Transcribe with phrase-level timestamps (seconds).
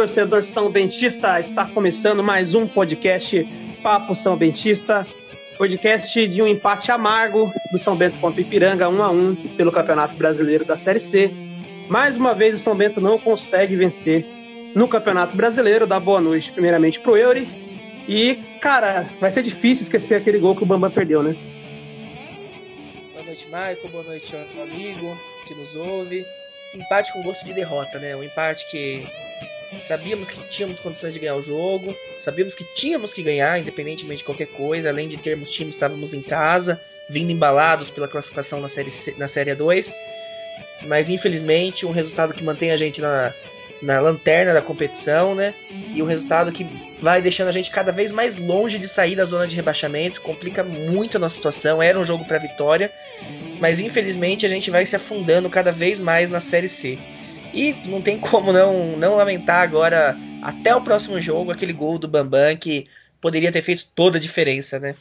[0.00, 3.46] torcedor São Bentista, está começando mais um podcast
[3.82, 5.06] Papo São Bentista,
[5.58, 9.70] podcast de um empate amargo do São Bento contra o Ipiranga, 1 a 1 pelo
[9.70, 11.30] Campeonato Brasileiro da Série C.
[11.90, 14.24] Mais uma vez o São Bento não consegue vencer
[14.74, 15.86] no Campeonato Brasileiro.
[15.86, 17.46] Dá boa noite primeiramente pro Eury.
[18.08, 21.36] E, cara, vai ser difícil esquecer aquele gol que o Bambam perdeu, né?
[23.12, 23.88] Boa noite, Michael.
[23.92, 25.14] Boa noite, amigo
[25.46, 26.24] que nos ouve
[26.74, 28.14] empate com gosto de derrota, né?
[28.14, 29.06] Um empate que
[29.78, 34.24] sabíamos que tínhamos condições de ganhar o jogo, sabíamos que tínhamos que ganhar, independentemente de
[34.24, 38.90] qualquer coisa, além de termos times, estávamos em casa, vindo embalados pela classificação na série,
[39.16, 39.94] na série 2.
[40.86, 43.32] Mas infelizmente, um resultado que mantém a gente na,
[43.82, 45.54] na lanterna da competição, né?
[45.94, 46.66] E um resultado que
[47.00, 50.62] vai deixando a gente cada vez mais longe de sair da zona de rebaixamento, complica
[50.62, 51.82] muito a nossa situação.
[51.82, 52.90] Era um jogo para vitória,
[53.58, 56.98] mas infelizmente a gente vai se afundando cada vez mais na Série C.
[57.52, 62.08] E não tem como não, não lamentar agora, até o próximo jogo, aquele gol do
[62.08, 62.86] Bambam que
[63.20, 64.94] poderia ter feito toda a diferença, né?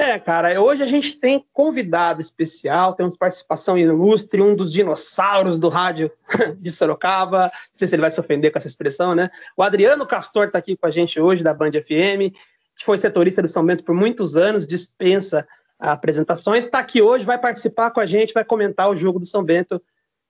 [0.00, 5.68] É, cara, hoje a gente tem convidado especial, temos participação ilustre, um dos dinossauros do
[5.68, 6.10] rádio
[6.58, 7.52] de Sorocaba.
[7.52, 9.30] Não sei se ele vai se ofender com essa expressão, né?
[9.54, 12.32] O Adriano Castor está aqui com a gente hoje, da Band FM,
[12.74, 15.46] que foi setorista do São Bento por muitos anos, dispensa
[15.78, 19.44] apresentações, está aqui hoje, vai participar com a gente, vai comentar o jogo do São
[19.44, 19.82] Bento.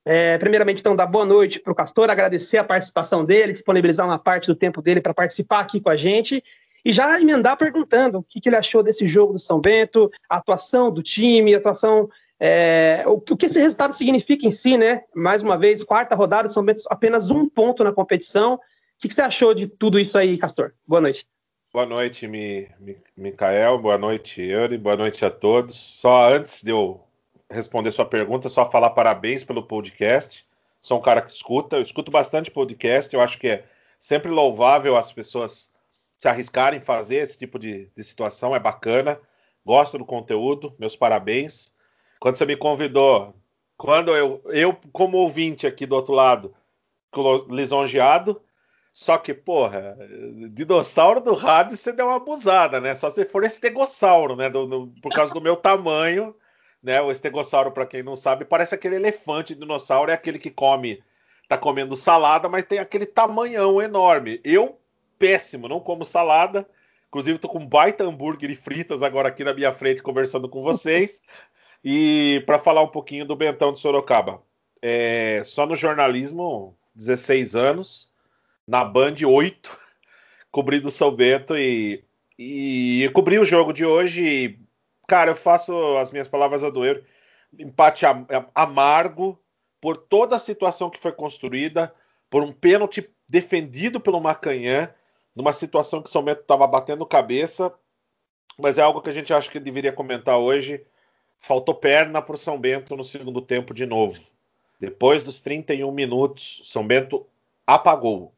[0.04, 4.18] É, primeiramente, então, dar boa noite para o Castor, agradecer a participação dele, disponibilizar uma
[4.18, 6.42] parte do tempo dele para participar aqui com a gente
[6.84, 10.36] e já emendar perguntando o que, que, ele achou desse jogo do São Bento, a
[10.36, 12.08] atuação do time, a atuação.
[12.42, 15.04] É, o, o, que esse resultado significa em si, né?
[15.14, 18.54] Mais uma vez, quarta rodada, São Bento apenas um ponto na competição.
[18.54, 18.58] O
[18.98, 20.72] que, que você achou de tudo isso aí, Castor?
[20.86, 21.26] Boa noite.
[21.72, 23.78] Boa noite, Mi, Mi, Mikael.
[23.78, 24.78] Boa noite, Yuri.
[24.78, 25.76] Boa noite a todos.
[25.76, 27.00] Só antes de eu
[27.50, 30.46] responder sua pergunta, só falar parabéns pelo podcast.
[30.80, 33.14] Sou um cara que escuta, eu escuto bastante podcast.
[33.14, 33.64] Eu acho que é
[33.98, 35.70] sempre louvável as pessoas
[36.16, 39.20] se arriscarem fazer esse tipo de, de situação, é bacana.
[39.64, 41.74] Gosto do conteúdo, meus parabéns.
[42.18, 43.34] Quando você me convidou,
[43.76, 46.54] quando eu, eu como ouvinte aqui do outro lado,
[47.48, 48.40] lisonjeado,
[48.92, 49.96] só que, porra,
[50.50, 52.94] dinossauro do rádio você deu uma abusada, né?
[52.94, 54.50] Só se for estegossauro, né?
[54.50, 56.34] Do, por causa do meu tamanho,
[56.82, 57.00] né?
[57.00, 61.02] O estegossauro, para quem não sabe, parece aquele elefante dinossauro, é aquele que come,
[61.48, 64.40] tá comendo salada, mas tem aquele tamanhão enorme.
[64.44, 64.78] Eu
[65.18, 66.66] péssimo, não como salada.
[67.08, 70.62] Inclusive, estou com um baita hambúrguer e fritas agora aqui na minha frente conversando com
[70.62, 71.20] vocês.
[71.82, 74.42] E para falar um pouquinho do Bentão de Sorocaba.
[74.82, 78.10] É, só no jornalismo, 16 anos.
[78.68, 79.78] Na Band, 8.
[80.50, 82.04] Cobri do São Bento e,
[82.38, 84.58] e cobri o jogo de hoje.
[85.10, 87.04] Cara, eu faço as minhas palavras a doer.
[87.58, 88.04] Empate
[88.54, 89.36] amargo
[89.80, 91.92] por toda a situação que foi construída,
[92.30, 94.94] por um pênalti defendido pelo Macanhã
[95.34, 97.74] numa situação que o São Bento estava batendo cabeça,
[98.56, 100.86] mas é algo que a gente acha que deveria comentar hoje.
[101.36, 104.16] Faltou perna para o São Bento no segundo tempo de novo.
[104.78, 107.26] Depois dos 31 minutos, São Bento
[107.66, 108.32] apagou.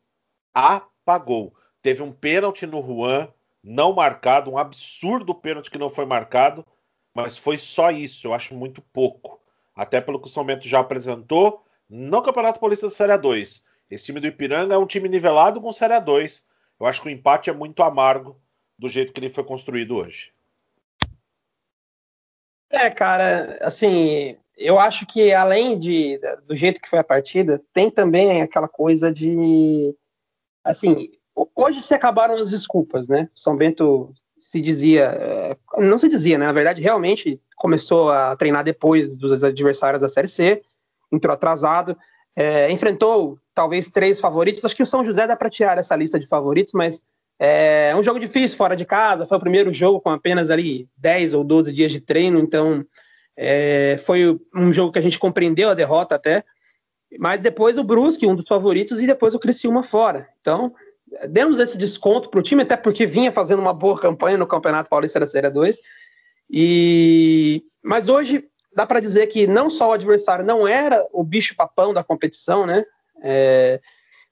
[0.55, 1.53] Apagou.
[1.83, 3.29] Teve um pênalti no Juan,
[3.63, 6.67] não marcado, um absurdo pênalti que não foi marcado,
[7.15, 8.27] mas foi só isso.
[8.27, 9.41] Eu acho muito pouco.
[9.75, 13.65] Até pelo que o São Bento já apresentou no Campeonato Paulista da Série 2.
[13.91, 16.45] Esse time do Ipiranga é um time nivelado com Série 2.
[16.81, 18.41] Eu acho que o empate é muito amargo
[18.79, 20.33] do jeito que ele foi construído hoje.
[22.71, 27.91] É, cara, assim, eu acho que além de do jeito que foi a partida, tem
[27.91, 29.95] também aquela coisa de
[30.65, 31.11] assim,
[31.55, 33.29] hoje se acabaram as desculpas, né?
[33.35, 36.47] São Bento se dizia, é, não se dizia, né?
[36.47, 40.63] Na verdade, realmente começou a treinar depois dos adversários da Série C,
[41.13, 41.97] entrou atrasado,
[42.35, 44.65] é, enfrentou talvez três favoritos.
[44.65, 47.01] Acho que o São José dá para tirar essa lista de favoritos, mas
[47.39, 49.27] é um jogo difícil fora de casa.
[49.27, 52.85] Foi o primeiro jogo com apenas ali 10 ou 12 dias de treino, então
[53.37, 56.45] é, foi um jogo que a gente compreendeu a derrota até.
[57.19, 60.29] Mas depois o Brusque, um dos favoritos, e depois o Criciúma fora.
[60.41, 60.73] Então,
[61.29, 64.91] demos esse desconto para o time, até porque vinha fazendo uma boa campanha no Campeonato
[64.91, 65.79] Paulista da Série 2.
[66.51, 67.63] E...
[67.83, 68.45] Mas hoje
[68.75, 72.67] dá para dizer que não só o adversário não era o bicho papão da competição,
[72.67, 72.85] né?
[73.23, 73.81] É,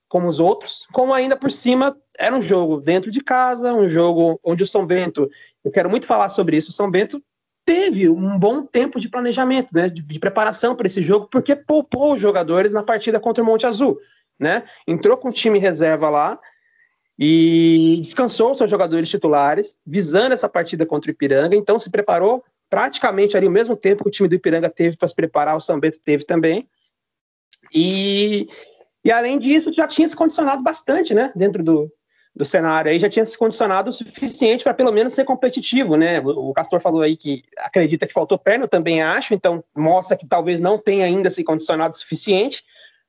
[0.09, 4.41] como os outros, como ainda por cima era um jogo dentro de casa, um jogo
[4.43, 5.31] onde o São Bento,
[5.65, 7.23] eu quero muito falar sobre isso, o São Bento
[7.65, 12.15] teve um bom tempo de planejamento, né, de, de preparação para esse jogo, porque poupou
[12.15, 13.99] os jogadores na partida contra o Monte Azul,
[14.39, 14.65] né?
[14.87, 16.41] Entrou com o time reserva lá
[17.21, 23.37] e descansou seus jogadores titulares, visando essa partida contra o Ipiranga, então se preparou praticamente
[23.37, 25.79] ali o mesmo tempo que o time do Ipiranga teve para se preparar, o São
[25.79, 26.67] Bento teve também.
[27.75, 28.49] E
[29.05, 31.33] E além disso, já tinha se condicionado bastante, né?
[31.35, 31.91] Dentro do,
[32.35, 36.21] do cenário aí, já tinha se condicionado o suficiente para pelo menos ser competitivo, né?
[36.21, 40.17] O, o Castor falou aí que acredita que faltou perna, eu também acho, então mostra
[40.17, 42.63] que talvez não tenha ainda se condicionado o suficiente,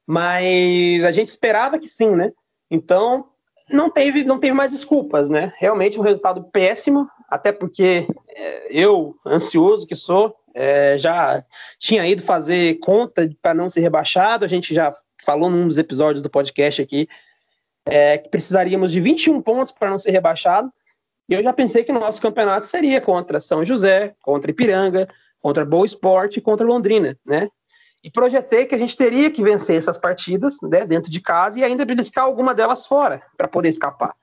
[0.08, 2.32] mas a gente esperava que sim, né?
[2.70, 3.31] Então
[3.72, 5.54] não teve, não teve mais desculpas, né?
[5.58, 11.44] Realmente um resultado péssimo, até porque é, eu, ansioso que sou, é, já
[11.80, 14.46] tinha ido fazer conta para não ser rebaixado.
[14.46, 17.08] A gente já falou num dos episódios do podcast aqui
[17.86, 20.72] é, que precisaríamos de 21 pontos para não ser rebaixado.
[21.30, 25.08] E eu já pensei que o nosso campeonato seria contra São José, contra Ipiranga,
[25.40, 27.50] contra Boa Esporte e contra Londrina, né?
[28.04, 31.64] E projetei que a gente teria que vencer essas partidas né, dentro de casa e
[31.64, 34.16] ainda beliscar alguma delas fora para poder escapar.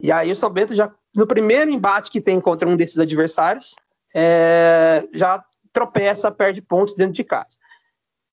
[0.00, 3.74] E aí o São Bento já, no primeiro embate que tem contra um desses adversários,
[4.14, 7.58] é, já tropeça, perde pontos dentro de casa.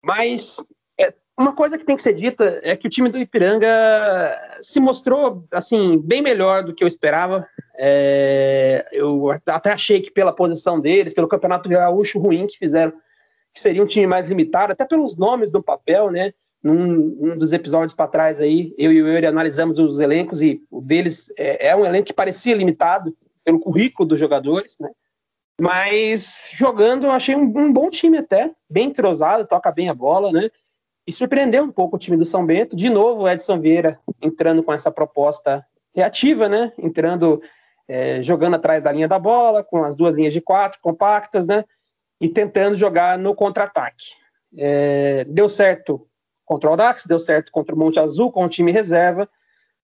[0.04, 0.58] Mas
[1.00, 3.70] é, uma coisa que tem que ser dita é que o time do Ipiranga
[4.62, 7.48] se mostrou assim bem melhor do que eu esperava.
[7.78, 12.94] É, eu até achei que pela posição deles, pelo campeonato gaúcho ruim que fizeram,
[13.54, 16.34] que seria um time mais limitado, até pelos nomes do papel, né?
[16.64, 20.62] Num um dos episódios para trás aí, eu e o Yuri analisamos os elencos e
[20.70, 24.90] o deles é, é um elenco que parecia limitado pelo currículo dos jogadores, né?
[25.60, 30.32] Mas jogando, eu achei um, um, bom time até, bem entrosado, toca bem a bola,
[30.32, 30.50] né?
[31.06, 32.76] E surpreendeu um pouco o time do São Bento.
[32.76, 36.72] De novo, o Edson Vieira entrando com essa proposta reativa, né?
[36.78, 37.42] Entrando,
[37.88, 41.64] é, jogando atrás da linha da bola, com as duas linhas de quatro compactas, né?
[42.22, 44.14] E tentando jogar no contra-ataque.
[44.58, 46.08] É, deu certo
[46.46, 49.28] contra o Audax, deu certo contra o Monte Azul, com o time reserva.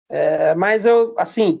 [0.08, 1.60] É, mas eu, assim,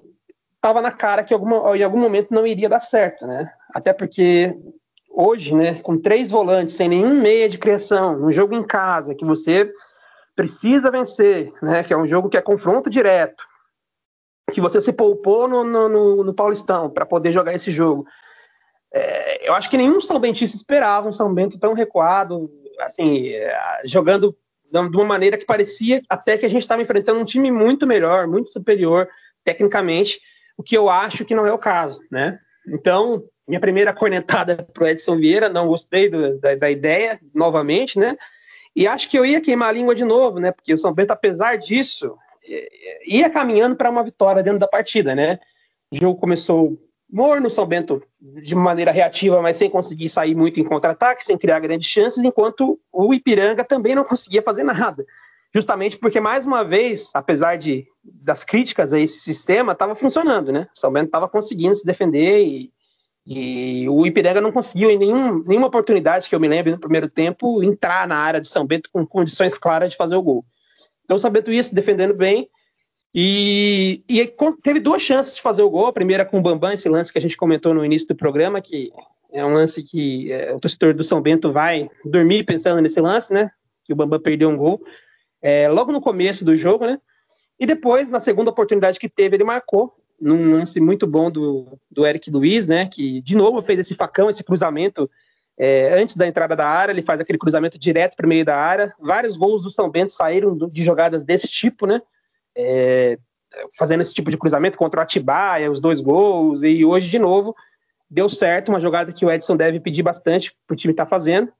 [0.54, 3.50] estava na cara que alguma, em algum momento não iria dar certo, né?
[3.74, 4.54] Até porque
[5.10, 9.24] hoje, né, com três volantes, sem nenhum meia de criação, um jogo em casa que
[9.24, 9.72] você
[10.36, 13.44] precisa vencer, né, que é um jogo que é confronto direto,
[14.52, 18.06] que você se poupou no, no, no Paulistão para poder jogar esse jogo.
[18.92, 22.50] É, eu acho que nenhum São Bentista esperava um São Bento tão recuado,
[22.80, 24.36] assim, é, jogando
[24.70, 28.26] de uma maneira que parecia até que a gente estava enfrentando um time muito melhor,
[28.26, 29.08] muito superior
[29.44, 30.20] tecnicamente,
[30.56, 32.38] o que eu acho que não é o caso, né?
[32.68, 37.98] Então, minha primeira cornetada para o Edson Vieira, não gostei do, da, da, ideia, novamente,
[37.98, 38.16] né?
[38.76, 40.52] E acho que eu ia queimar a língua de novo, né?
[40.52, 42.14] Porque o São Bento, apesar disso,
[42.48, 45.40] é, ia caminhando para uma vitória dentro da partida, né?
[45.90, 46.78] O jogo começou
[47.12, 51.60] morno, São Bento de maneira reativa, mas sem conseguir sair muito em contra-ataque, sem criar
[51.60, 55.04] grandes chances, enquanto o Ipiranga também não conseguia fazer nada
[55.54, 60.68] justamente porque, mais uma vez, apesar de, das críticas a esse sistema, estava funcionando, né?
[60.72, 62.72] São Bento estava conseguindo se defender e,
[63.26, 67.08] e, o Ipiranga não conseguiu em nenhum, nenhuma oportunidade que eu me lembre no primeiro
[67.08, 70.44] tempo entrar na área de São Bento com condições claras de fazer o gol.
[71.04, 72.48] Então o São Bento ia se defendendo bem
[73.14, 75.86] e, e teve duas chances de fazer o gol.
[75.86, 78.60] A primeira com o Bambam, esse lance que a gente comentou no início do programa,
[78.60, 78.90] que
[79.32, 83.32] é um lance que é, o torcedor do São Bento vai dormir pensando nesse lance,
[83.32, 83.50] né?
[83.84, 84.80] Que o Bambam perdeu um gol
[85.42, 86.98] é, logo no começo do jogo, né?
[87.58, 92.06] E depois, na segunda oportunidade que teve, ele marcou num lance muito bom do, do
[92.06, 92.86] Eric Luiz, né?
[92.86, 95.10] Que de novo fez esse facão, esse cruzamento
[95.58, 98.56] é, antes da entrada da área, ele faz aquele cruzamento direto para o meio da
[98.56, 98.94] área.
[98.98, 102.00] Vários gols do São Bento saíram de jogadas desse tipo, né?
[102.56, 103.18] É,
[103.78, 107.54] fazendo esse tipo de cruzamento contra o Atibaia, os dois gols, e hoje de novo
[108.08, 111.10] deu certo, uma jogada que o Edson deve pedir bastante para o time estar tá
[111.10, 111.52] fazendo.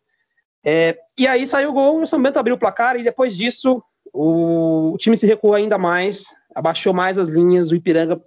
[0.65, 3.83] É, e aí saiu o gol, o São Bento abriu o placar e depois disso
[4.13, 8.21] o, o, time se recuou ainda mais, abaixou mais as linhas, o Ipiranga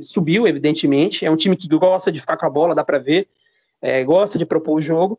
[0.00, 1.24] subiu, evidentemente.
[1.24, 3.28] É um time que gosta de ficar com a bola, dá para ver,
[3.80, 5.18] é, gosta de propor o jogo.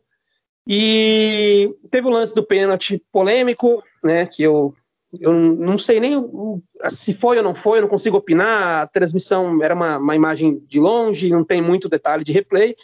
[0.66, 4.26] E teve o lance do pênalti polêmico, né?
[4.26, 4.74] Que eu,
[5.20, 8.82] eu não sei nem o, se foi ou não foi, eu não consigo opinar.
[8.82, 12.76] A transmissão era uma, uma imagem de longe, não tem muito detalhe de replay.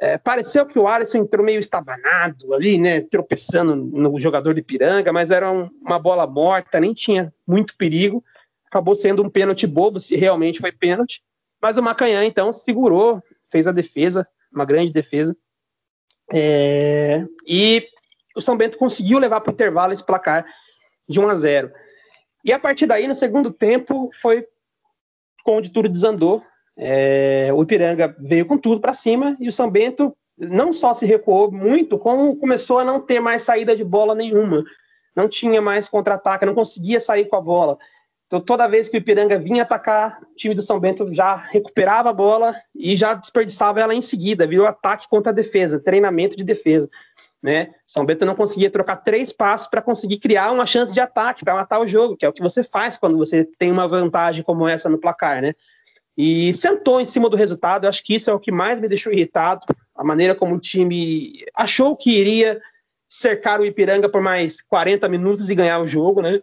[0.00, 5.12] É, pareceu que o Alisson entrou meio estabanado ali, né, tropeçando no jogador de Piranga,
[5.12, 8.22] mas era um, uma bola morta, nem tinha muito perigo.
[8.66, 11.22] Acabou sendo um pênalti bobo, se realmente foi pênalti.
[11.62, 15.36] Mas o Macanhã, então, segurou, fez a defesa, uma grande defesa.
[16.32, 17.86] É, e
[18.36, 20.44] o São Bento conseguiu levar para o intervalo esse placar
[21.08, 21.72] de 1 a 0.
[22.44, 24.46] E a partir daí, no segundo tempo, foi
[25.46, 26.42] onde tudo desandou.
[26.76, 31.06] É, o Ipiranga veio com tudo para cima e o São Bento não só se
[31.06, 34.64] recuou muito, como começou a não ter mais saída de bola nenhuma.
[35.14, 37.78] Não tinha mais contra-ataque, não conseguia sair com a bola.
[38.26, 42.10] Então, toda vez que o Ipiranga vinha atacar, o time do São Bento já recuperava
[42.10, 44.46] a bola e já desperdiçava ela em seguida.
[44.46, 46.90] Virou ataque contra a defesa, treinamento de defesa.
[47.44, 47.74] Né?
[47.86, 51.54] São Bento não conseguia trocar três passos para conseguir criar uma chance de ataque, para
[51.54, 54.66] matar o jogo, que é o que você faz quando você tem uma vantagem como
[54.66, 55.52] essa no placar, né?
[56.16, 59.12] E sentou em cima do resultado, acho que isso é o que mais me deixou
[59.12, 59.60] irritado,
[59.94, 62.58] a maneira como o time achou que iria
[63.06, 66.40] cercar o Ipiranga por mais 40 minutos e ganhar o jogo, né?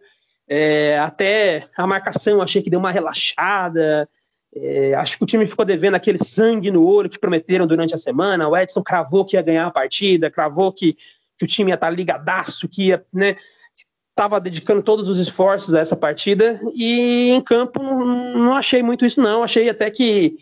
[0.47, 4.07] É, até a marcação achei que deu uma relaxada,
[4.53, 7.97] é, acho que o time ficou devendo aquele sangue no olho que prometeram durante a
[7.97, 8.49] semana.
[8.49, 10.97] O Edson cravou que ia ganhar a partida, cravou que,
[11.37, 13.35] que o time ia estar ligadaço, que ia, né?
[14.09, 19.05] Estava dedicando todos os esforços a essa partida e em campo não, não achei muito
[19.05, 19.41] isso, não.
[19.41, 20.35] Achei até que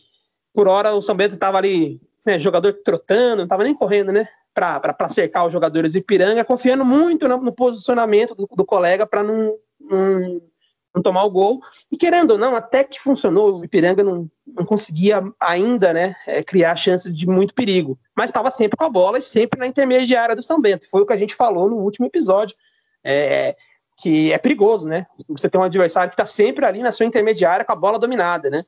[0.53, 4.27] por hora o São Bento estava ali, né, jogador trotando, não estava nem correndo, né?
[4.53, 9.23] Para cercar os jogadores de Piranga, confiando muito no, no posicionamento do, do colega para
[9.23, 10.41] não, não
[10.93, 11.62] não tomar o gol.
[11.91, 16.43] E querendo ou não, até que funcionou, o Ipiranga não, não conseguia ainda né, é,
[16.43, 18.00] criar chances de muito perigo.
[18.15, 20.89] Mas estava sempre com a bola e sempre na intermediária do São Bento.
[20.89, 22.55] Foi o que a gente falou no último episódio.
[23.03, 23.55] É,
[24.01, 25.05] que é perigoso, né?
[25.27, 28.50] Você tem um adversário que está sempre ali na sua intermediária com a bola dominada,
[28.50, 28.63] né?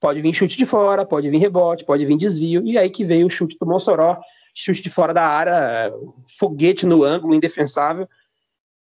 [0.00, 3.28] Pode vir chute de fora, pode vir rebote, pode vir desvio, e aí que veio
[3.28, 4.20] o chute do Mossoró,
[4.52, 5.92] chute de fora da área,
[6.36, 8.08] foguete no ângulo, indefensável,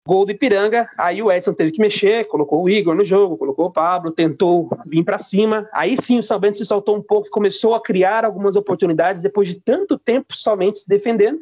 [0.06, 3.66] Gol do Ipiranga, aí o Edson teve que mexer, colocou o Igor no jogo, colocou
[3.66, 5.66] o Pablo, tentou vir para cima.
[5.72, 9.48] Aí sim o São Bento se soltou um pouco, começou a criar algumas oportunidades depois
[9.48, 11.38] de tanto tempo somente se defendendo,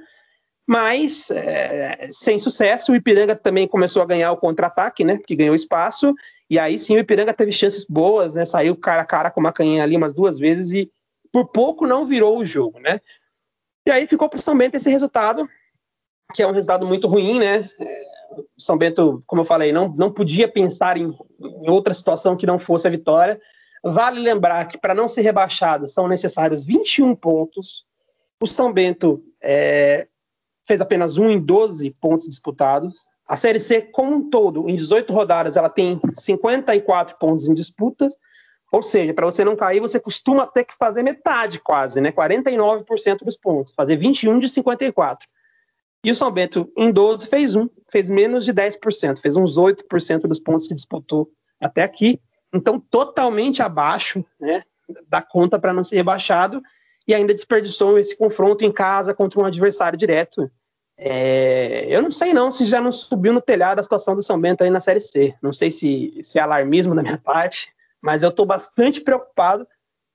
[0.65, 2.93] mas é, sem sucesso.
[2.93, 5.19] O Ipiranga também começou a ganhar o contra-ataque, né?
[5.19, 6.15] Que ganhou espaço.
[6.49, 8.45] E aí sim o Ipiranga teve chances boas, né?
[8.45, 10.93] Saiu cara a cara com uma canha ali umas duas vezes e
[11.33, 13.01] por pouco não virou o jogo, né?
[13.85, 15.49] E aí ficou para o São Bento esse resultado,
[16.33, 17.69] que é um resultado muito ruim, né?
[17.81, 18.12] É,
[18.59, 22.59] são Bento, como eu falei, não, não podia pensar em, em outra situação que não
[22.59, 23.41] fosse a vitória.
[23.83, 27.85] Vale lembrar que para não ser rebaixado são necessários 21 pontos.
[28.41, 30.07] O São Bento é,
[30.67, 33.07] fez apenas um em 12 pontos disputados.
[33.27, 38.15] A Série C, como um todo, em 18 rodadas, ela tem 54 pontos em disputas.
[38.71, 42.11] Ou seja, para você não cair, você costuma ter que fazer metade quase, né?
[42.11, 45.29] 49% dos pontos, fazer 21 de 54.
[46.05, 50.23] E o São Bento, em 12, fez um, fez menos de 10%, fez uns 8%
[50.23, 51.31] dos pontos que disputou
[51.61, 52.21] até aqui.
[52.53, 54.65] Então, totalmente abaixo né,
[55.09, 56.61] da conta para não ser rebaixado
[57.07, 60.51] e ainda desperdiçou esse confronto em casa contra um adversário direto.
[60.97, 64.41] É, eu não sei não se já não subiu no telhado a situação do São
[64.41, 65.35] Bento aí na Série C.
[65.41, 67.69] Não sei se, se é alarmismo da minha parte,
[68.01, 69.67] mas eu estou bastante preocupado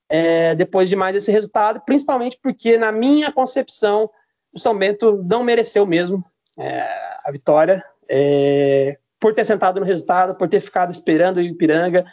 [0.08, 4.10] é, depois de mais esse resultado, principalmente porque, na minha concepção,
[4.52, 6.24] o São Bento não mereceu mesmo
[6.58, 6.80] é,
[7.24, 12.04] a vitória, é, por ter sentado no resultado, por ter ficado esperando o Ipiranga.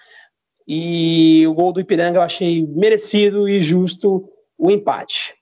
[0.67, 4.27] E o gol do Ipiranga eu achei merecido e justo
[4.57, 5.35] o empate.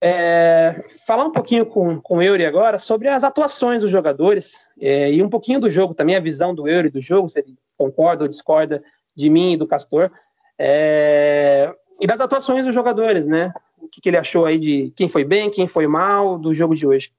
[0.00, 5.10] É, falar um pouquinho com, com o Eury agora sobre as atuações dos jogadores é,
[5.10, 8.24] e um pouquinho do jogo também, a visão do Eury do jogo, se ele concorda
[8.24, 8.82] ou discorda
[9.14, 10.10] de mim e do Castor.
[10.58, 13.52] É, e das atuações dos jogadores, né?
[13.76, 16.74] O que, que, ele achou aí de quem foi bem, quem foi mal do jogo
[16.74, 17.12] de hoje?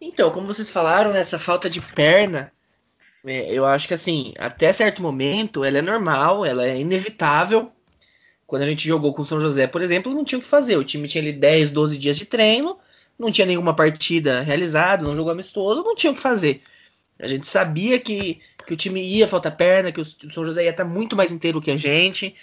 [0.00, 2.52] Então, como vocês falaram, essa falta de perna,
[3.24, 7.70] é, eu acho que assim, até certo momento, ela é normal, ela é inevitável.
[8.46, 10.76] Quando a gente jogou com o São José, por exemplo, não tinha o que fazer.
[10.76, 12.76] O time tinha ali 10, 12 dias de treino,
[13.18, 16.62] não tinha nenhuma partida realizada, não jogou amistoso, não tinha o que fazer.
[17.18, 20.70] A gente sabia que, que o time ia faltar perna, que o São José ia
[20.70, 22.34] estar muito mais inteiro que a gente.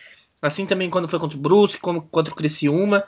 [0.41, 3.05] Assim também quando foi contra o Brusque, como contra o Criciúma.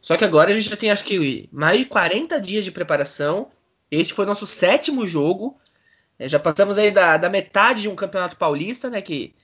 [0.00, 3.50] Só que agora a gente já tem acho que mais de 40 dias de preparação.
[3.90, 5.56] Este foi nosso sétimo jogo.
[6.18, 9.00] É, já passamos aí da, da, metade de um campeonato paulista, né?
[9.00, 9.34] Que,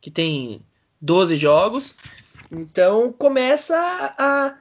[0.00, 0.62] que tem
[1.00, 1.94] 12 jogos.
[2.50, 3.76] Então começa
[4.18, 4.56] a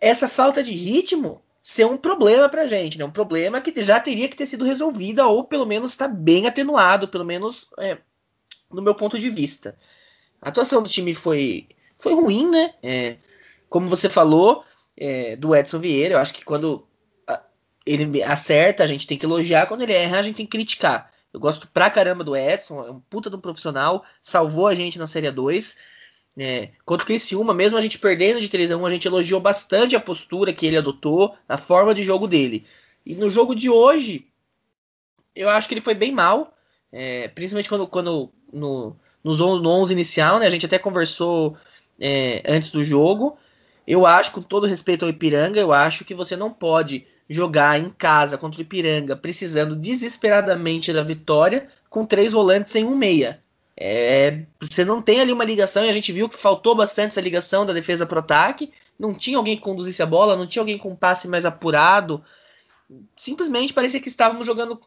[0.00, 3.04] essa falta de ritmo ser um problema pra gente, né?
[3.04, 7.06] Um problema que já teria que ter sido resolvido, ou pelo menos está bem atenuado,
[7.06, 7.98] pelo menos é,
[8.70, 9.78] no meu ponto de vista.
[10.42, 12.74] A atuação do time foi, foi ruim, né?
[12.82, 13.16] É,
[13.70, 14.64] como você falou,
[14.96, 16.86] é, do Edson Vieira, eu acho que quando
[17.84, 21.10] ele acerta, a gente tem que elogiar, quando ele erra, a gente tem que criticar.
[21.32, 24.98] Eu gosto pra caramba do Edson, é um puta de um profissional, salvou a gente
[24.98, 25.76] na Série 2.
[26.38, 29.40] É, contra o Criciúma, mesmo a gente perdendo de 3 a 1 a gente elogiou
[29.40, 32.64] bastante a postura que ele adotou, a forma de jogo dele.
[33.04, 34.26] E no jogo de hoje,
[35.34, 36.56] eu acho que ele foi bem mal,
[36.90, 40.46] é, principalmente quando, quando no, no 11 inicial, né?
[40.46, 41.56] A gente até conversou
[42.00, 43.36] é, antes do jogo.
[43.86, 47.90] Eu acho, com todo respeito ao Ipiranga, eu acho que você não pode jogar em
[47.90, 53.42] casa contra o Ipiranga precisando desesperadamente da vitória com três volantes em um meia.
[53.76, 57.20] É, você não tem ali uma ligação, e a gente viu que faltou bastante essa
[57.20, 58.70] ligação da defesa pro ataque.
[58.98, 62.22] Não tinha alguém que conduzisse a bola, não tinha alguém com um passe mais apurado.
[63.16, 64.80] Simplesmente parecia que estávamos jogando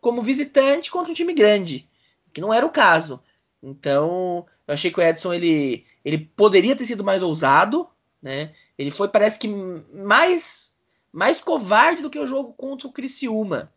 [0.00, 1.88] como visitante contra um time grande,
[2.32, 3.22] que não era o caso.
[3.62, 7.88] Então, eu achei que o Edson ele, ele poderia ter sido mais ousado,
[8.22, 8.52] né?
[8.78, 10.74] Ele foi, parece que, mais,
[11.12, 13.72] mais covarde do que o jogo contra o Criciúma.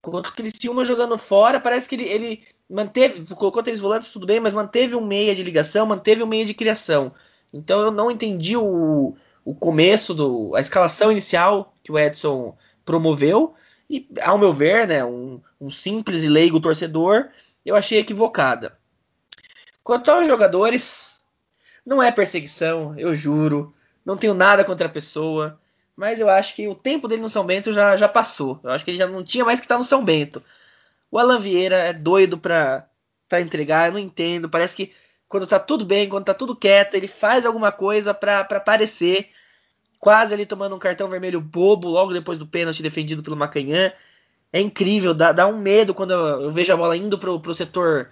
[0.00, 4.38] Contra o Criciúma jogando fora, parece que ele, ele manteve, colocou três volantes, tudo bem,
[4.38, 7.12] mas manteve um meia de ligação, manteve um meia de criação.
[7.52, 13.54] Então eu não entendi o, o começo, do, a escalação inicial que o Edson promoveu.
[13.90, 17.30] E, ao meu ver, né, um, um simples e leigo torcedor,
[17.64, 18.77] eu achei equivocada.
[19.88, 21.18] Quanto aos jogadores,
[21.86, 23.74] não é perseguição, eu juro.
[24.04, 25.58] Não tenho nada contra a pessoa.
[25.96, 28.60] Mas eu acho que o tempo dele no São Bento já, já passou.
[28.62, 30.42] Eu acho que ele já não tinha mais que estar no São Bento.
[31.10, 32.86] O Alan Vieira é doido pra,
[33.30, 34.46] pra entregar, eu não entendo.
[34.50, 34.92] Parece que
[35.26, 39.30] quando tá tudo bem, quando tá tudo quieto, ele faz alguma coisa pra, pra aparecer.
[39.98, 43.90] Quase ali tomando um cartão vermelho bobo logo depois do pênalti defendido pelo Macanhã.
[44.52, 47.54] É incrível, dá, dá um medo quando eu, eu, vejo a bola indo pro, pro
[47.54, 48.10] setor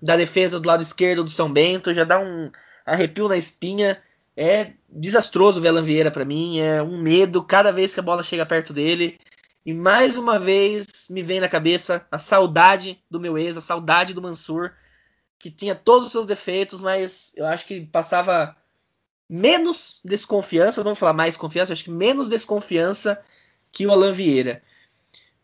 [0.00, 1.94] da defesa do lado esquerdo do São Bento.
[1.94, 2.50] Já dá um
[2.84, 4.00] arrepio na espinha.
[4.36, 6.60] É desastroso ver Alan Vieira para mim.
[6.60, 9.18] É um medo cada vez que a bola chega perto dele.
[9.64, 14.14] E mais uma vez me vem na cabeça a saudade do meu ex, a saudade
[14.14, 14.70] do Mansur,
[15.40, 18.56] que tinha todos os seus defeitos, mas eu acho que passava
[19.28, 23.20] menos desconfiança, vamos falar mais confiança, acho que menos desconfiança
[23.72, 24.62] que o Alan Vieira.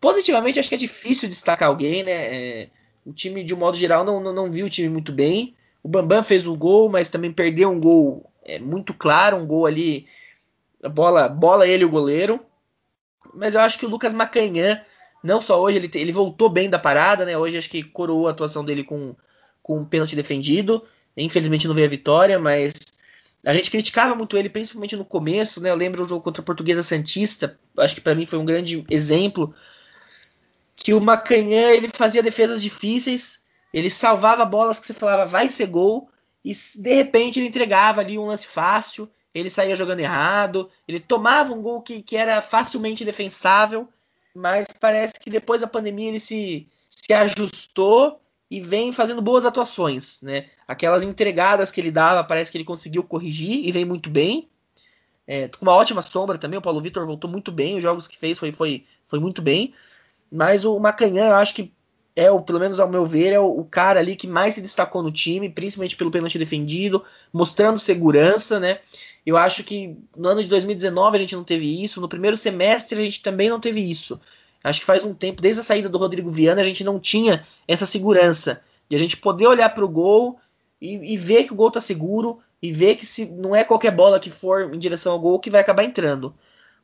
[0.00, 2.12] Positivamente, acho que é difícil destacar alguém, né?
[2.12, 2.70] É,
[3.04, 5.54] o time, de um modo geral, não, não, não, viu o time muito bem.
[5.82, 9.66] O Bambam fez o gol, mas também perdeu um gol é, muito claro, um gol
[9.66, 10.06] ali.
[10.82, 12.40] A bola, bola ele o goleiro
[13.32, 14.80] mas eu acho que o Lucas Macanhã,
[15.22, 17.36] não só hoje, ele, ele voltou bem da parada, né?
[17.36, 19.14] Hoje acho que coroou a atuação dele com,
[19.62, 20.84] com um pênalti defendido.
[21.16, 22.74] Infelizmente não veio a vitória, mas
[23.44, 25.70] a gente criticava muito ele, principalmente no começo, né?
[25.70, 28.84] Eu lembro o jogo contra a Portuguesa Santista, acho que para mim foi um grande
[28.90, 29.54] exemplo
[30.82, 35.66] que o Macanhã ele fazia defesas difíceis, ele salvava bolas que você falava vai ser
[35.66, 36.10] gol
[36.44, 41.52] e de repente ele entregava ali um lance fácil ele saía jogando errado, ele tomava
[41.52, 43.88] um gol que, que era facilmente defensável,
[44.34, 50.20] mas parece que depois da pandemia ele se, se ajustou e vem fazendo boas atuações,
[50.20, 50.46] né?
[50.68, 54.48] Aquelas entregadas que ele dava, parece que ele conseguiu corrigir e vem muito bem.
[55.26, 58.18] É, com uma ótima sombra também, o Paulo Vitor voltou muito bem, os jogos que
[58.18, 59.72] fez foi, foi, foi muito bem.
[60.32, 61.74] Mas o Macanhã, eu acho que
[62.16, 64.62] é, o, pelo menos ao meu ver, é o, o, cara ali que mais se
[64.62, 68.78] destacou no time, principalmente pelo pênalti defendido, mostrando segurança, né?
[69.26, 72.98] Eu acho que no ano de 2019 a gente não teve isso, no primeiro semestre
[72.98, 74.18] a gente também não teve isso.
[74.64, 77.46] Acho que faz um tempo, desde a saída do Rodrigo Viana, a gente não tinha
[77.68, 78.62] essa segurança.
[78.88, 80.38] De a gente poder olhar para o gol
[80.80, 83.90] e, e, ver que o gol tá seguro e ver que se não é qualquer
[83.90, 86.34] bola que for em direção ao gol que vai acabar entrando.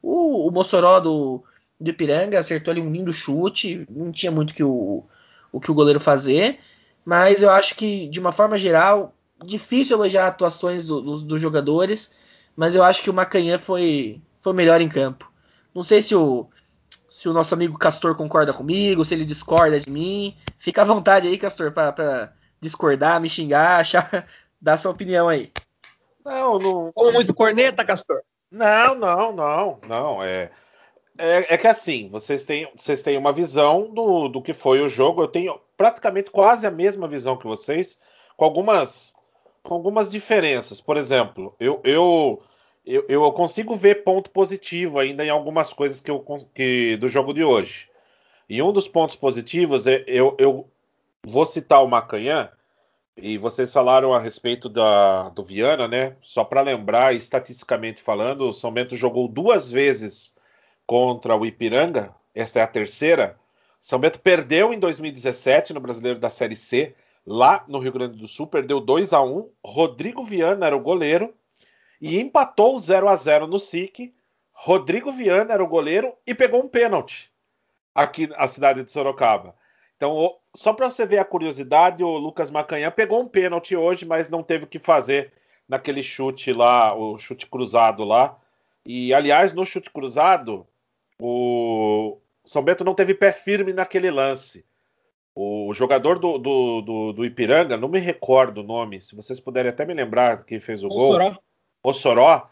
[0.03, 1.43] O, o Mossoró do,
[1.81, 5.05] do Ipiranga acertou ali um lindo chute, não tinha muito que o,
[5.53, 6.59] o que o goleiro fazer,
[7.05, 9.15] mas eu acho que, de uma forma geral,
[9.45, 12.17] difícil elogiar atuações do, dos, dos jogadores
[12.59, 15.31] mas eu acho que o Macanhã foi, foi melhor em campo.
[15.73, 16.49] Não sei se o,
[17.07, 20.37] se o nosso amigo Castor concorda comigo, se ele discorda de mim.
[20.59, 24.27] Fica à vontade aí, Castor, para discordar, me xingar, achar,
[24.61, 25.53] dar sua opinião aí.
[26.25, 26.91] Não, não.
[26.97, 28.23] Ou muito corneta, Castor?
[28.51, 30.21] Não, não, não, não.
[30.21, 30.51] É,
[31.19, 34.89] é, é, que assim, vocês têm, vocês têm uma visão do, do que foi o
[34.89, 35.23] jogo.
[35.23, 38.01] Eu tenho praticamente quase a mesma visão que vocês,
[38.37, 39.15] com algumas,
[39.63, 40.81] com algumas diferenças.
[40.81, 42.43] Por exemplo, eu, eu
[42.87, 47.35] eu, eu consigo ver ponto positivo ainda em algumas coisas que eu, que, do jogo
[47.35, 47.91] de hoje.
[48.49, 50.67] E um dos pontos positivos é eu, eu
[51.23, 52.51] vou citar o Macanhã,
[53.21, 56.17] e vocês falaram a respeito da, do Viana, né?
[56.23, 60.38] Só para lembrar, estatisticamente falando, o São Bento jogou duas vezes
[60.89, 63.39] contra o Ipiranga, esta é a terceira.
[63.79, 66.95] São Bento perdeu em 2017 no Brasileiro da Série C,
[67.27, 71.35] lá no Rio Grande do Sul, perdeu 2 a 1 Rodrigo Viana era o goleiro
[72.01, 74.15] e empatou 0 a 0 no SIC.
[74.51, 77.31] Rodrigo Viana era o goleiro e pegou um pênalti
[77.95, 79.55] aqui na cidade de Sorocaba.
[79.95, 84.31] Então, só para você ver a curiosidade, o Lucas Macanhã pegou um pênalti hoje, mas
[84.31, 85.35] não teve o que fazer
[85.69, 88.39] naquele chute lá, o chute cruzado lá.
[88.87, 90.67] E, aliás, no chute cruzado,
[91.21, 94.65] o São Bento não teve pé firme naquele lance.
[95.35, 99.71] O jogador do, do, do, do Ipiranga, não me recordo o nome, se vocês puderem
[99.71, 101.13] até me lembrar quem fez o, o gol.
[101.13, 101.37] Soró.
[101.85, 102.51] Mossoró,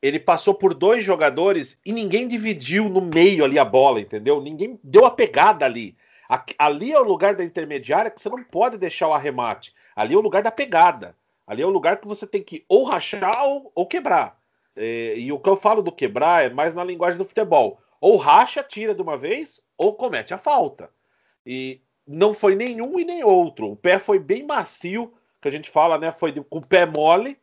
[0.00, 4.40] ele passou por dois jogadores e ninguém dividiu no meio ali a bola, entendeu?
[4.40, 5.96] Ninguém deu a pegada ali.
[6.58, 9.74] Ali é o lugar da intermediária que você não pode deixar o arremate.
[9.94, 11.14] Ali é o lugar da pegada.
[11.46, 14.38] Ali é o lugar que você tem que ou rachar ou, ou quebrar.
[14.74, 17.78] É, e o que eu falo do quebrar é mais na linguagem do futebol.
[18.02, 20.90] Ou racha, tira de uma vez, ou comete a falta.
[21.46, 23.70] E não foi nenhum e nem outro.
[23.70, 26.10] O pé foi bem macio, que a gente fala, né?
[26.10, 27.38] Foi com o pé mole,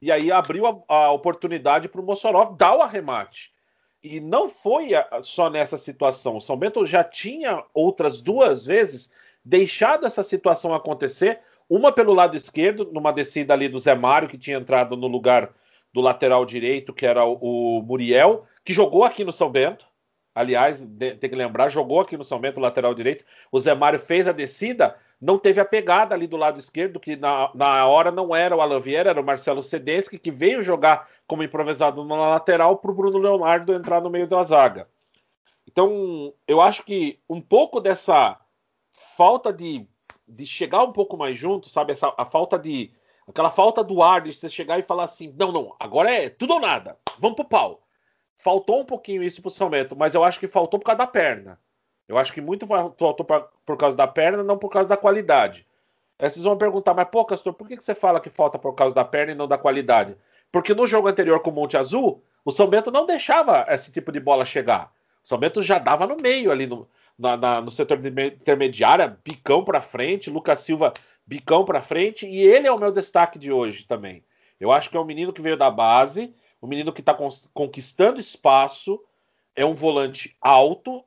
[0.00, 3.52] e aí abriu a, a oportunidade para o Mossoró dar o arremate.
[4.00, 4.90] E não foi
[5.24, 6.36] só nessa situação.
[6.36, 9.12] O São Bento já tinha outras duas vezes
[9.44, 11.40] deixado essa situação acontecer.
[11.68, 15.52] Uma pelo lado esquerdo, numa descida ali do Zé Mário, que tinha entrado no lugar
[15.92, 19.92] do lateral direito, que era o, o Muriel, que jogou aqui no São Bento.
[20.34, 23.24] Aliás, tem que lembrar, jogou aqui no São Bento, lateral direito.
[23.52, 27.14] O Zé Mário fez a descida, não teve a pegada ali do lado esquerdo, que
[27.14, 31.08] na, na hora não era o Alan Vieira, era o Marcelo Sedensky, que veio jogar
[31.26, 34.88] como improvisado na lateral para o Bruno Leonardo entrar no meio da zaga.
[35.68, 38.38] Então, eu acho que um pouco dessa
[39.16, 39.86] falta de,
[40.26, 41.92] de chegar um pouco mais junto, sabe?
[41.92, 42.92] Essa, a falta de.
[43.26, 46.54] Aquela falta do ar de você chegar e falar assim: não, não, agora é tudo
[46.54, 47.83] ou nada, vamos pro pau.
[48.38, 51.06] Faltou um pouquinho isso pro São Bento, mas eu acho que faltou por causa da
[51.06, 51.58] perna.
[52.06, 55.66] Eu acho que muito faltou por causa da perna, não por causa da qualidade.
[56.18, 58.94] Aí vocês vão perguntar, mas pô, Castor, por que você fala que falta por causa
[58.94, 60.16] da perna e não da qualidade?
[60.52, 64.12] Porque no jogo anterior com o Monte Azul, o São Bento não deixava esse tipo
[64.12, 64.92] de bola chegar.
[65.24, 69.64] O São Bento já dava no meio ali no, na, na, no setor intermediário, bicão
[69.64, 70.92] para frente, Lucas Silva
[71.26, 74.22] bicão para frente, e ele é o meu destaque de hoje também.
[74.60, 77.16] Eu acho que é um menino que veio da base, um menino que está
[77.52, 79.00] conquistando espaço,
[79.54, 81.04] é um volante alto,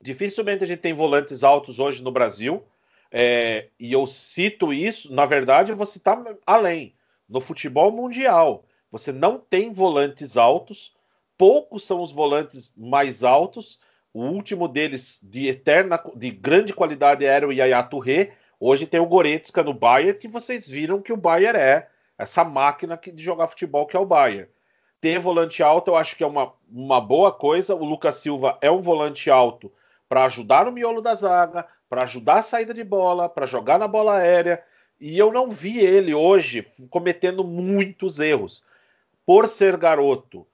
[0.00, 2.64] Dificilmente a gente tem volantes altos hoje no Brasil.
[3.12, 6.94] É, e eu cito isso, na verdade, eu vou citar além.
[7.28, 10.96] No futebol mundial, você não tem volantes altos,
[11.36, 13.78] poucos são os volantes mais altos.
[14.12, 18.32] O último deles de eterna, de grande qualidade era o Yaya Touré.
[18.58, 22.98] Hoje tem o Goretzka no Bayern, que vocês viram que o Bayern é essa máquina
[23.02, 24.48] de jogar futebol que é o Bayern.
[25.00, 27.74] Ter volante alto eu acho que é uma, uma boa coisa.
[27.74, 29.72] O Lucas Silva é um volante alto
[30.08, 33.88] para ajudar no miolo da zaga, para ajudar a saída de bola, para jogar na
[33.88, 34.62] bola aérea.
[35.00, 38.62] E eu não vi ele hoje cometendo muitos erros.
[39.24, 40.46] Por ser garoto,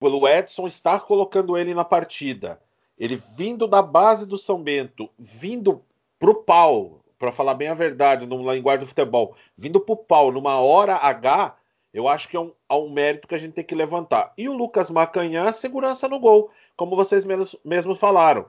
[0.00, 2.60] pelo Edson estar colocando ele na partida,
[2.98, 5.82] ele vindo da base do São Bento, vindo
[6.18, 10.58] pro pau, para falar bem a verdade, no linguagem do futebol, vindo pro pau numa
[10.60, 11.56] hora H,
[11.94, 14.32] eu acho que é um, é um mérito que a gente tem que levantar.
[14.36, 18.46] E o Lucas Macanhã, segurança no gol, como vocês mesmos, mesmos falaram.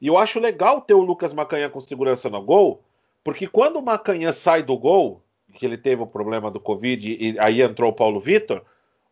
[0.00, 2.82] E eu acho legal ter o Lucas Macanhã com segurança no gol,
[3.22, 5.22] porque quando o Macanhã sai do gol,
[5.54, 8.64] que ele teve o problema do Covid e aí entrou o Paulo Vitor,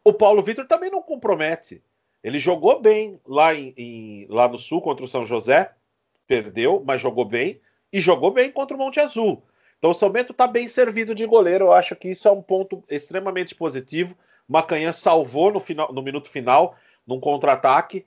[0.03, 1.81] o Paulo Vitor também não compromete.
[2.25, 5.71] Ele jogou bem lá, em, em, lá no Sul contra o São José,
[6.27, 7.61] perdeu, mas jogou bem,
[7.93, 9.45] e jogou bem contra o Monte Azul.
[9.79, 11.67] Então o São Bento está bem servido de goleiro.
[11.67, 14.17] Eu acho que isso é um ponto extremamente positivo.
[14.49, 18.07] Macanhã salvou no, final, no minuto final, num contra-ataque.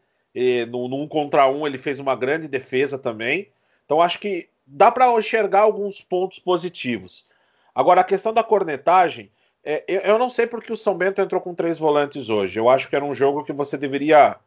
[0.70, 3.50] No, um contra um ele fez uma grande defesa também.
[3.86, 7.28] Então acho que dá para enxergar alguns pontos positivos.
[7.74, 9.32] Agora a questão da cornetagem,
[9.64, 12.60] é, eu não sei porque o São Bento entrou com três volantes hoje.
[12.60, 14.38] Eu acho que era um jogo que você deveria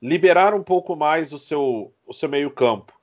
[0.00, 2.98] liberar um pouco mais o seu, o seu meio campo.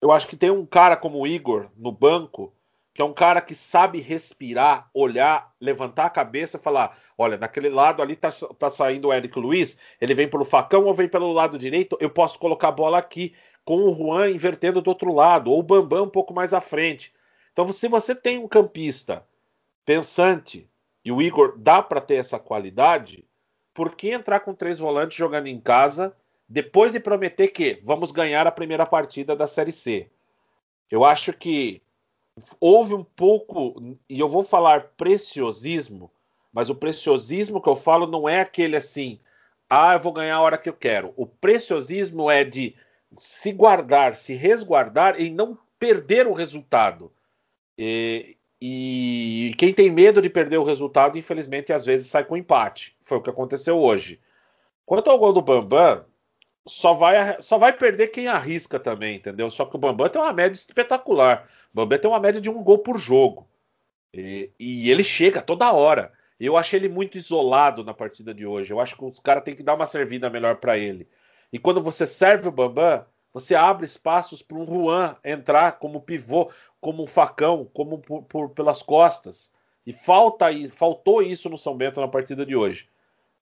[0.00, 2.52] Eu acho que tem um cara como o Igor no banco
[2.96, 7.68] que é um cara que sabe respirar, olhar, levantar a cabeça e falar: olha, naquele
[7.68, 11.30] lado ali tá, tá saindo o Eric Luiz, ele vem pelo facão ou vem pelo
[11.30, 13.34] lado direito, eu posso colocar a bola aqui,
[13.66, 17.12] com o Juan invertendo do outro lado, ou o Bambam um pouco mais à frente.
[17.52, 19.26] Então, se você tem um campista
[19.84, 20.66] pensante
[21.04, 23.26] e o Igor dá para ter essa qualidade,
[23.74, 26.16] por que entrar com três volantes jogando em casa
[26.48, 30.08] depois de prometer que vamos ganhar a primeira partida da Série C?
[30.90, 31.82] Eu acho que
[32.60, 36.10] houve um pouco, e eu vou falar preciosismo,
[36.52, 39.18] mas o preciosismo que eu falo não é aquele assim,
[39.68, 41.12] ah, eu vou ganhar a hora que eu quero.
[41.16, 42.74] O preciosismo é de
[43.18, 47.12] se guardar, se resguardar e não perder o resultado.
[47.76, 52.96] E, e quem tem medo de perder o resultado, infelizmente, às vezes sai com empate.
[53.00, 54.20] Foi o que aconteceu hoje.
[54.84, 56.04] Quanto ao gol do Bambam,
[56.66, 59.50] só vai, só vai perder quem arrisca também, entendeu?
[59.50, 61.48] Só que o Bambam tem uma média espetacular.
[61.72, 63.48] O Bambam tem uma média de um gol por jogo.
[64.12, 66.12] E, e ele chega toda hora.
[66.38, 68.72] Eu achei ele muito isolado na partida de hoje.
[68.72, 71.08] Eu acho que os caras têm que dar uma servida melhor para ele.
[71.52, 76.50] E quando você serve o Bambam, você abre espaços para um Juan entrar como pivô,
[76.80, 79.52] como um facão, como por, por, pelas costas.
[79.86, 82.88] E falta faltou isso no São Bento na partida de hoje.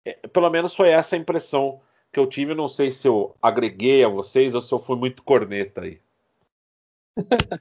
[0.04, 1.80] É, pelo menos foi essa a impressão
[2.14, 5.22] que eu tive, não sei se eu agreguei a vocês ou se eu fui muito
[5.22, 6.00] corneta aí.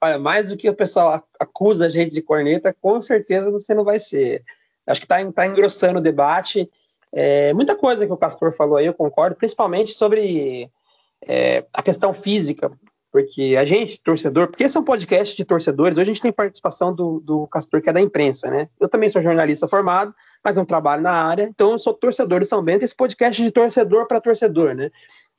[0.00, 3.84] olha, mais do que o pessoal acusa a gente de corneta, com certeza você não
[3.84, 4.44] vai ser.
[4.86, 6.70] Acho que está tá engrossando o debate.
[7.12, 10.70] É, muita coisa que o Castor falou aí, eu concordo, principalmente sobre
[11.26, 12.70] é, a questão física,
[13.10, 16.32] porque a gente, torcedor, porque esse é um podcast de torcedores, hoje a gente tem
[16.32, 18.68] participação do, do Castor, que é da imprensa, né?
[18.78, 22.46] Eu também sou jornalista formado, mas não trabalho na área, então eu sou torcedor de
[22.46, 24.90] São Bento, esse podcast de torcedor para torcedor, né?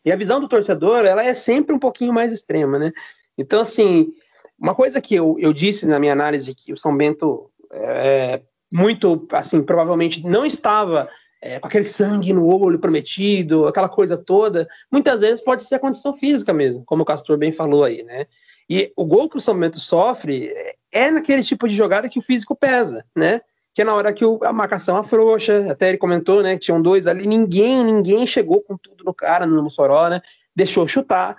[0.05, 2.91] E a visão do torcedor, ela é sempre um pouquinho mais extrema, né?
[3.37, 4.13] Então, assim,
[4.59, 9.27] uma coisa que eu, eu disse na minha análise, que o São Bento é, muito,
[9.31, 11.09] assim, provavelmente não estava
[11.41, 15.79] é, com aquele sangue no olho prometido, aquela coisa toda, muitas vezes pode ser a
[15.79, 18.27] condição física mesmo, como o Castor bem falou aí, né?
[18.69, 22.19] E o gol que o São Bento sofre é, é naquele tipo de jogada que
[22.19, 23.41] o físico pesa, né?
[23.73, 26.53] Que é na hora que o, a marcação afrouxa, até ele comentou, né?
[26.53, 30.21] Que tinham dois ali, ninguém, ninguém chegou com tudo no cara, no Mossoró, né?
[30.55, 31.35] Deixou chutar.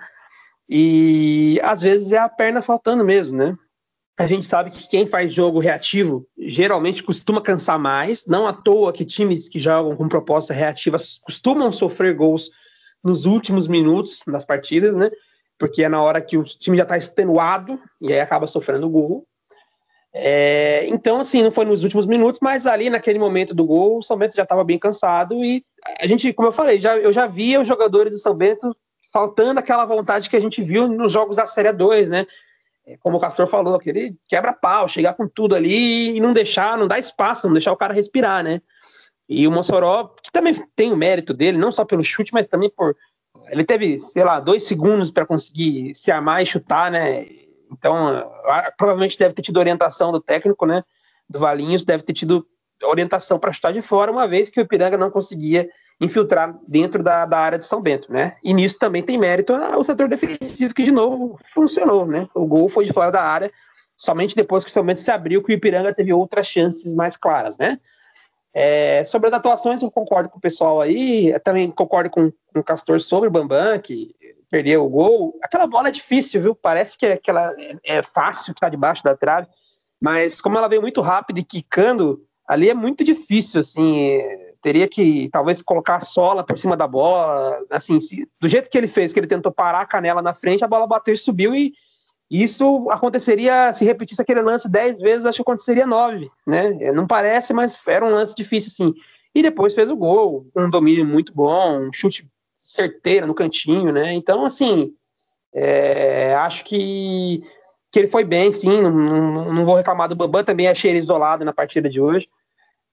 [0.67, 3.55] E às vezes é a perna faltando mesmo, né?
[4.17, 8.93] A gente sabe que quem faz jogo reativo geralmente costuma cansar mais, não à toa
[8.93, 12.51] que times que jogam com proposta reativa costumam sofrer gols
[13.03, 15.09] nos últimos minutos das partidas, né?
[15.57, 19.27] Porque é na hora que o time já está extenuado e aí acaba sofrendo gol.
[20.15, 24.03] É, então, assim, não foi nos últimos minutos, mas ali naquele momento do gol, o
[24.03, 25.65] São Bento já estava bem cansado e
[25.99, 28.75] a gente, como eu falei, já, eu já via os jogadores do São Bento
[29.11, 32.25] faltando aquela vontade que a gente viu nos jogos da Série 2, né?
[32.85, 36.87] É, como o Castor falou, aquele quebra-pau, chegar com tudo ali e não deixar, não
[36.87, 38.61] dar espaço, não deixar o cara respirar, né?
[39.27, 42.69] E o Mossoró, que também tem o mérito dele, não só pelo chute, mas também
[42.69, 42.95] por.
[43.49, 47.25] Ele teve, sei lá, dois segundos para conseguir se armar e chutar, né?
[47.77, 48.31] Então,
[48.77, 50.83] provavelmente deve ter tido orientação do técnico, né?
[51.29, 52.45] Do Valinhos, deve ter tido
[52.83, 55.69] orientação para chutar de fora, uma vez que o Ipiranga não conseguia
[56.01, 58.35] infiltrar dentro da, da, área de São Bento, né?
[58.43, 62.27] E nisso também tem mérito o setor defensivo, que de novo funcionou, né?
[62.33, 63.51] O gol foi de fora da área,
[63.95, 67.15] somente depois que o São Bento se abriu, que o Ipiranga teve outras chances mais
[67.15, 67.79] claras, né?
[68.55, 72.63] É, sobre as atuações, eu concordo com o pessoal aí, também concordo com, com, o
[72.63, 74.13] Castor sobre o Bambam, que
[74.53, 75.39] perdeu o gol.
[75.41, 76.53] Aquela bola é difícil, viu?
[76.53, 79.47] Parece que, é, que ela é, é fácil que tá debaixo da trave,
[79.99, 84.19] mas como ela veio muito rápido e quicando, ali é muito difícil, assim,
[84.61, 88.77] teria que talvez colocar a sola por cima da bola, assim, se, do jeito que
[88.77, 91.55] ele fez, que ele tentou parar a canela na frente, a bola bateu e subiu
[91.55, 91.73] e
[92.29, 96.77] isso aconteceria, se repetisse aquele lance dez vezes, acho que aconteceria nove, né?
[96.79, 98.93] É, não parece, mas era um lance difícil, assim.
[99.33, 102.27] E depois fez o gol, um domínio muito bom, um chute
[102.63, 104.13] certeiro no cantinho, né?
[104.13, 104.95] Então, assim,
[105.53, 107.43] é, acho que,
[107.91, 110.99] que ele foi bem, sim, não, não, não vou reclamar do Bambam, também achei ele
[110.99, 112.29] isolado na partida de hoje.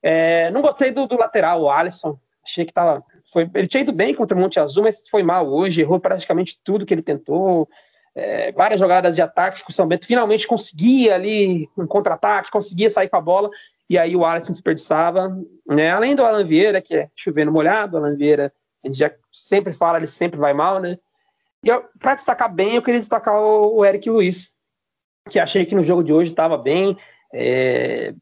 [0.03, 2.19] É, não gostei do, do, lateral, o Alisson.
[2.45, 3.05] Achei que tava.
[3.33, 6.59] Foi, ele tinha ido bem contra o Monte Azul, mas foi mal hoje, errou praticamente
[6.65, 7.69] tudo que ele tentou.
[8.15, 12.91] É, várias jogadas de ataque que o São Bento finalmente conseguia ali um contra-ataque, conseguia
[12.91, 13.49] sair com a bola,
[13.89, 15.37] e aí o Alisson desperdiçava.
[15.67, 15.91] Né?
[15.91, 18.53] Além do Alan Vieira, que é chovendo molhado, o Alan Vieira,
[18.85, 20.99] a gente já sempre fala, ele sempre vai mal, né?
[21.63, 24.53] E para destacar bem, eu queria destacar o, o Eric Luiz,
[25.29, 26.97] que achei que no jogo de hoje estava bem,
[27.35, 28.15] é,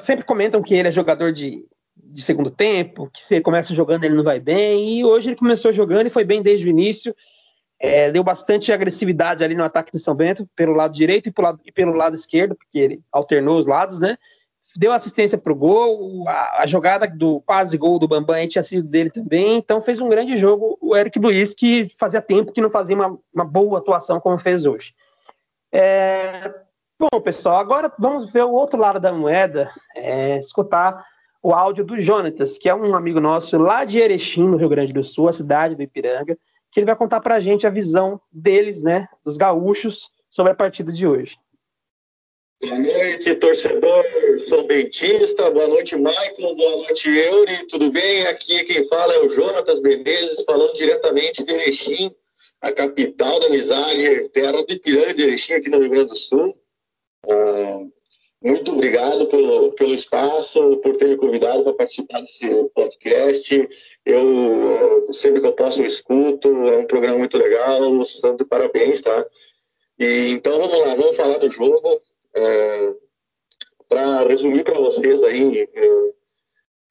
[0.00, 4.04] sempre comentam que ele é jogador de, de segundo tempo, que se ele começa jogando
[4.04, 7.14] ele não vai bem, e hoje ele começou jogando e foi bem desde o início.
[7.80, 11.60] É, deu bastante agressividade ali no ataque do São Bento, pelo lado direito e lado,
[11.64, 14.16] e pelo lado esquerdo, porque ele alternou os lados, né?
[14.78, 18.86] Deu assistência para o gol, a, a, jogada do quase gol do Bambam tinha sido
[18.86, 22.70] dele também, então fez um grande jogo o Eric Luiz, que fazia tempo que não
[22.70, 24.94] fazia uma, uma boa atuação como fez hoje.
[25.72, 26.54] É,
[27.00, 31.04] Bom, pessoal, agora vamos ver o outro lado da moeda, é, escutar
[31.40, 34.92] o áudio do Jonatas, que é um amigo nosso lá de Erechim, no Rio Grande
[34.92, 36.36] do Sul, a cidade do Ipiranga,
[36.72, 40.56] que ele vai contar para a gente a visão deles, né, dos gaúchos, sobre a
[40.56, 41.38] partida de hoje.
[42.60, 44.04] Boa noite, torcedor
[44.48, 45.48] sou bentista.
[45.48, 46.56] Boa noite, Michael.
[46.56, 47.68] Boa noite, Euri.
[47.68, 48.26] Tudo bem?
[48.26, 52.10] Aqui quem fala é o Jonatas Menezes, falando diretamente de Erechim,
[52.60, 56.52] a capital da amizade, terra do Ipiranga de Erechim, aqui no Rio Grande do Sul.
[57.30, 57.86] Ah,
[58.42, 63.68] muito obrigado pelo, pelo espaço, por ter me convidado para participar desse podcast.
[64.04, 66.48] Eu, sempre que eu posso, eu escuto.
[66.66, 67.78] É um programa muito legal.
[67.98, 69.26] Vocês estão de parabéns, tá?
[69.96, 72.00] E, então, vamos lá, vamos falar do jogo.
[72.38, 72.94] É,
[73.88, 76.12] para resumir para vocês aí, é,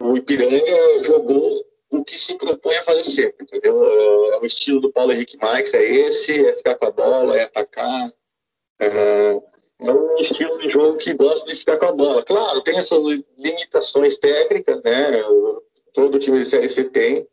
[0.02, 3.84] o Ipiranga jogou o que se propõe a fazer sempre, entendeu?
[3.84, 7.38] É, é o estilo do Paulo Henrique Marques, é esse, é ficar com a bola,
[7.38, 8.12] é atacar.
[8.80, 9.42] É,
[9.80, 12.24] é um estilo de jogo que gosta de ficar com a bola.
[12.24, 15.24] Claro, tem as suas limitações técnicas, né?
[15.94, 17.28] Todo time de Série C tem.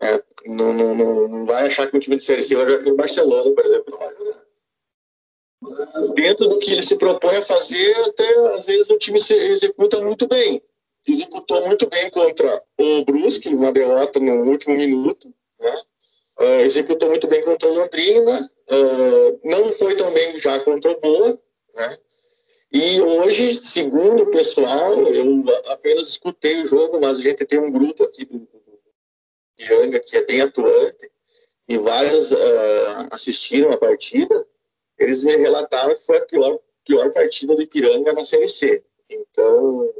[0.00, 2.90] É, não, não, não, vai achar que o time de Série C vai jogar aqui
[2.90, 4.43] em Barcelona, por exemplo, não vai jogar.
[6.14, 10.00] Dentro do que ele se propõe a fazer, até às vezes o time se executa
[10.00, 10.62] muito bem.
[11.06, 15.82] Executou muito bem contra o Brusque, uma derrota no último minuto, né?
[16.40, 21.00] Uh, executou muito bem contra o Londrina, uh, não foi tão bem já contra o
[21.00, 21.38] Boa,
[21.74, 21.98] né?
[22.72, 27.70] E hoje, segundo o pessoal, eu apenas escutei o jogo, mas a gente tem um
[27.70, 28.48] grupo aqui do
[29.56, 31.08] Ipiranga que é bem atuante,
[31.68, 34.46] e várias uh, assistiram a partida,
[34.98, 38.84] eles me relataram que foi a pior, pior partida do Ipiranga na Série C.
[39.10, 39.92] Então,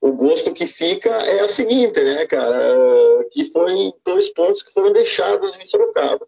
[0.00, 3.24] o gosto que fica é a seguinte, né, cara?
[3.30, 6.26] Que foi dois pontos que foram deixados em Sorocaba.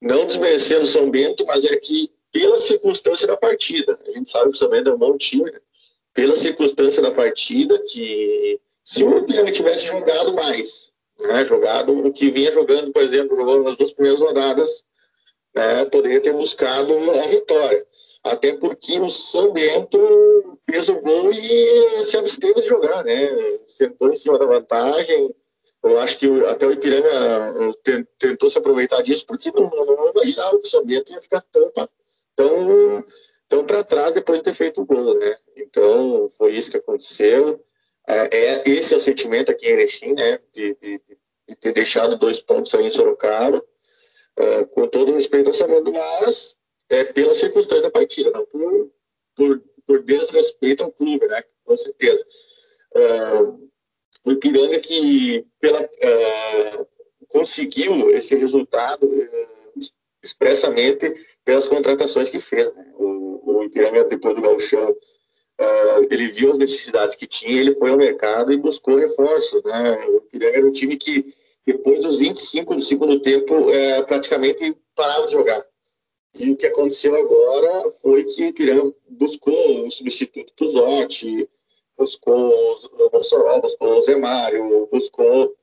[0.00, 4.56] Não desmerecendo São Bento, mas é que, pela circunstância da partida, a gente sabe que
[4.56, 5.60] o São Bento é um bom time, né?
[6.12, 12.30] pela circunstância da partida, que se o Ipiranga tivesse jogado mais, né, jogado o que
[12.30, 14.84] vinha jogando, por exemplo, jogou nas duas primeiras rodadas,
[15.54, 17.84] né, poderia ter buscado a vitória.
[18.22, 19.98] Até porque o São Bento
[20.66, 23.58] fez o gol e se absteve de jogar, né?
[23.66, 25.34] Sentou em cima da vantagem.
[25.82, 27.08] Eu acho que até o Ipiranga
[27.86, 31.42] eh, tentou se aproveitar disso, porque não, não imaginava que o São Bento ia ficar
[31.50, 31.72] tão,
[32.36, 33.04] tão,
[33.48, 35.36] tão para trás depois de ter feito o gol, né?
[35.56, 37.64] Então, foi isso que aconteceu.
[38.06, 40.38] É, é, esse é o sentimento aqui em Erechim, né?
[40.52, 41.00] De, de,
[41.48, 43.64] de ter deixado dois pontos aí em Sorocaba.
[44.38, 46.56] É, com todo respeito ao São Bento, mas
[46.88, 48.90] é, pela circunstância da partida, não por,
[49.36, 51.42] por, por desrespeito ao clube, né?
[51.64, 52.24] Com certeza.
[52.96, 53.70] Uh,
[54.24, 56.88] o Ipiranga que pela, uh,
[57.28, 59.78] conseguiu esse resultado uh,
[60.22, 61.12] expressamente
[61.44, 62.72] pelas contratações que fez.
[62.74, 62.92] Né?
[62.96, 64.94] O, o Ipiranga, depois do Gauchão,
[66.10, 69.62] ele viu as necessidades que tinha, ele foi ao mercado e buscou reforços.
[69.62, 70.06] Né?
[70.08, 71.34] O Ipiranga era um time que,
[71.66, 73.66] depois dos 25 do segundo tempo,
[74.06, 75.62] praticamente parava de jogar.
[76.38, 81.48] E o que aconteceu agora foi que o Ipiranga buscou um substituto para o Zotti,
[81.98, 85.54] buscou o Mossoró, buscou o Zé Mário, buscou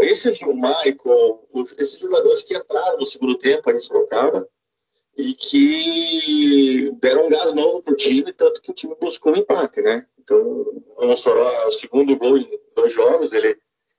[0.00, 4.48] esses, o Michael, esses jogadores que entraram no segundo tempo aí em Sorocaba
[5.18, 9.36] e que deram um gás novo para o time, tanto que o time buscou um
[9.36, 10.06] empate, né?
[10.18, 10.38] Então,
[10.96, 13.56] o Mossoró, o segundo gol em dois jogos, ele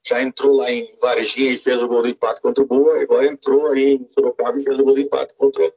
[0.08, 3.26] já entrou lá em Varginha e fez o gol do empate contra o Boa, agora
[3.26, 5.74] entrou aí em Sorocaba e fez o gol do empate contra o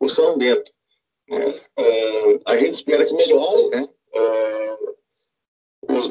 [0.00, 0.72] o São Bento.
[1.28, 1.60] Né?
[1.76, 3.88] É, a gente espera que melhore, né?
[4.14, 4.76] É,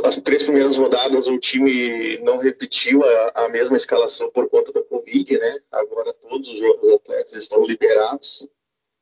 [0.06, 4.82] as três primeiras rodadas o time não repetiu a, a, mesma escalação por conta da
[4.84, 5.60] Covid, né?
[5.72, 8.48] Agora todos os atletas estão liberados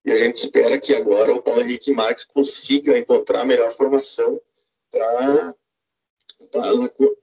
[0.05, 4.39] e a gente espera que agora o Paulo Henrique Marques consiga encontrar a melhor formação
[4.91, 5.55] para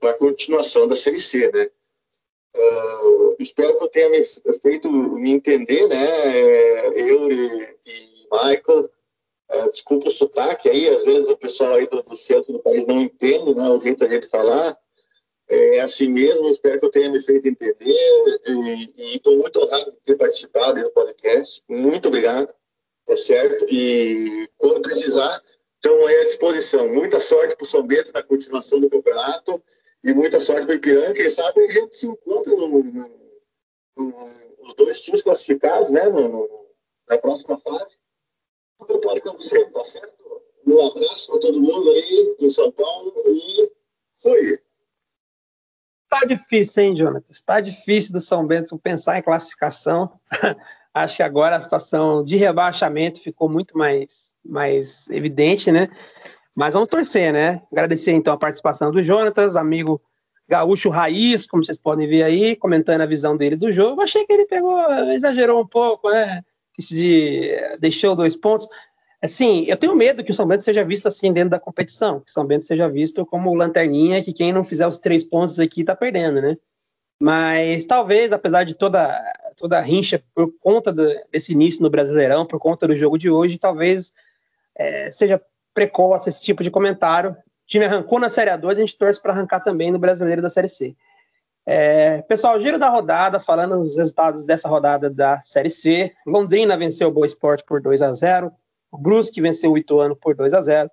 [0.01, 1.69] a continuação da Série C, né?
[2.55, 4.23] Uh, espero que eu tenha me
[4.61, 6.37] feito me entender, né?
[6.37, 8.89] É, eu e, e Michael.
[9.51, 12.87] Uh, desculpa o sotaque aí, às vezes o pessoal aí do, do, centro do país
[12.87, 14.77] não entende né, o jeito da gente falar.
[15.49, 18.41] É assim mesmo, espero que eu tenha me feito entender
[18.97, 21.61] e estou muito honrado de ter participado do podcast.
[21.67, 22.53] Muito obrigado,
[23.05, 23.65] tá certo?
[23.69, 25.43] E quando precisar,
[25.83, 26.87] estamos aí à disposição.
[26.87, 29.61] Muita sorte para o São Bento na continuação do campeonato
[30.01, 31.13] e muita sorte para o Ipiranga.
[31.13, 33.33] Quem sabe a gente se encontra no, no,
[33.97, 34.13] no,
[34.61, 36.03] os dois times classificados, né?
[37.09, 37.93] na próxima fase.
[38.79, 40.23] Tudo pode acontecer, tá certo?
[40.65, 43.71] Um abraço para todo mundo aí em São Paulo e
[44.15, 44.59] fui.
[46.07, 47.25] Tá difícil, hein, Jonathan?
[47.29, 50.17] Está difícil do São Bento pensar em classificação.
[50.93, 55.89] Acho que agora a situação de rebaixamento ficou muito mais, mais evidente, né?
[56.55, 57.63] Mas vamos torcer, né?
[57.71, 59.99] Agradecer então a participação do Jonatas, amigo
[60.47, 64.01] gaúcho raiz, como vocês podem ver aí, comentando a visão dele do jogo.
[64.01, 64.79] Achei que ele pegou,
[65.11, 66.41] exagerou um pouco, né?
[66.73, 68.67] Que se deixou dois pontos.
[69.19, 72.29] Assim, eu tenho medo que o São Bento seja visto assim dentro da competição, que
[72.29, 75.83] o São Bento seja visto como lanterninha, que quem não fizer os três pontos aqui
[75.83, 76.57] tá perdendo, né?
[77.19, 79.17] Mas talvez, apesar de toda,
[79.55, 83.29] toda a rincha por conta do, desse início no Brasileirão, por conta do jogo de
[83.29, 84.11] hoje, talvez
[84.75, 85.41] é, seja
[85.73, 87.31] precoce esse tipo de comentário.
[87.31, 87.35] O
[87.65, 90.67] time arrancou na Série A2, a gente torce para arrancar também no Brasileiro da Série
[90.67, 90.95] C.
[91.65, 96.11] É, pessoal, giro da rodada, falando os resultados dessa rodada da Série C.
[96.27, 98.51] Londrina venceu o Boa Esporte por 2 a 0
[98.91, 100.91] O Brusque venceu o Ituano por 2 a 0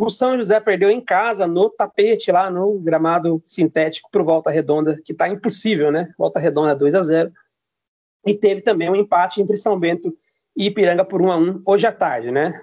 [0.00, 4.50] O São José perdeu em casa, no tapete, lá no gramado sintético, para o Volta
[4.50, 6.12] Redonda, que está impossível, né?
[6.18, 7.32] Volta Redonda 2 a 0
[8.26, 10.12] E teve também um empate entre São Bento
[10.56, 12.60] e Ipiranga por 1 a 1 hoje à tarde, né?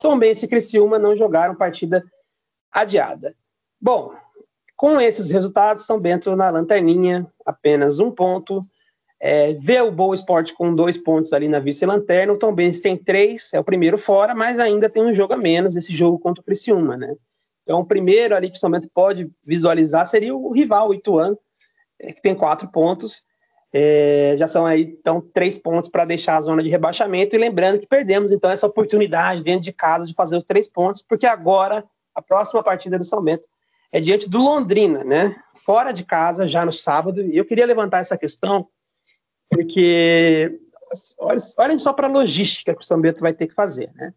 [0.00, 2.04] Tombense e Criciúma não jogaram partida
[2.72, 3.36] adiada.
[3.80, 4.12] Bom,
[4.76, 8.60] com esses resultados, São Bento na lanterninha, apenas um ponto.
[9.26, 12.94] É, vê o Boa Esporte com dois pontos ali na vice-lanterna, o Tom Benz tem
[12.94, 16.42] três, é o primeiro fora, mas ainda tem um jogo a menos, esse jogo contra
[16.42, 17.16] o Criciúma, né?
[17.62, 21.38] Então, o primeiro ali que o São Bento pode visualizar seria o rival, o Ituano,
[21.98, 23.24] é, que tem quatro pontos.
[23.72, 27.34] É, já são aí, então, três pontos para deixar a zona de rebaixamento.
[27.34, 31.00] E lembrando que perdemos, então, essa oportunidade dentro de casa de fazer os três pontos,
[31.00, 31.82] porque agora
[32.14, 33.48] a próxima partida do São Bento
[33.90, 35.34] é diante do Londrina, né?
[35.64, 37.22] Fora de casa, já no sábado.
[37.22, 38.68] E eu queria levantar essa questão
[39.50, 40.60] porque
[41.58, 44.14] olhem só para a logística que o São Bento vai ter que fazer, né?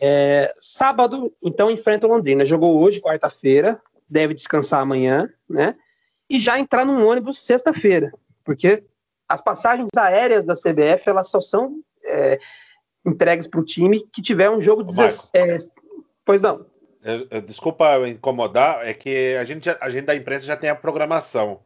[0.00, 2.44] É, sábado, então, enfrenta o Londrina.
[2.44, 5.76] Jogou hoje, quarta-feira, deve descansar amanhã, né?
[6.28, 8.82] E já entrar num ônibus sexta-feira, porque
[9.28, 12.38] as passagens aéreas da CBF elas só são é,
[13.06, 14.82] entregues para o time que tiver um jogo.
[14.82, 14.92] de
[15.34, 15.58] É,
[16.24, 16.66] pois não.
[17.46, 21.60] Desculpa incomodar, é que a gente, a gente da imprensa já tem a programação.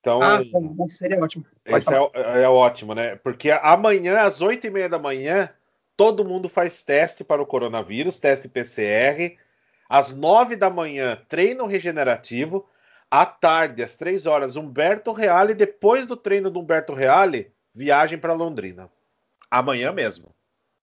[0.00, 0.40] Então, ah,
[0.88, 1.44] seria ótimo.
[1.64, 3.16] Esse é, é, ótimo, né?
[3.16, 5.50] Porque amanhã, às 8 e meia da manhã,
[5.94, 9.36] todo mundo faz teste para o coronavírus, teste PCR.
[9.88, 12.66] Às 9 da manhã, treino regenerativo.
[13.10, 15.52] À tarde, às 3 horas, Humberto Reale.
[15.52, 18.88] Depois do treino do Humberto Reale, viagem para Londrina.
[19.50, 20.34] Amanhã mesmo.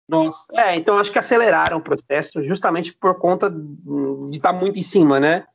[0.07, 4.83] Nossa, é, então acho que aceleraram o processo justamente por conta de estar muito em
[4.83, 5.45] cima, né?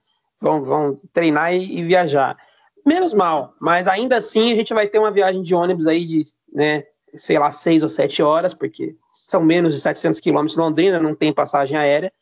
[0.40, 2.36] Vão, vão treinar e, e viajar
[2.84, 6.24] menos mal, mas ainda assim a gente vai ter uma viagem de ônibus aí de,
[6.52, 10.98] né, sei lá, seis ou sete horas, porque são menos de 700 quilômetros de Londrina,
[10.98, 12.12] não tem passagem aérea.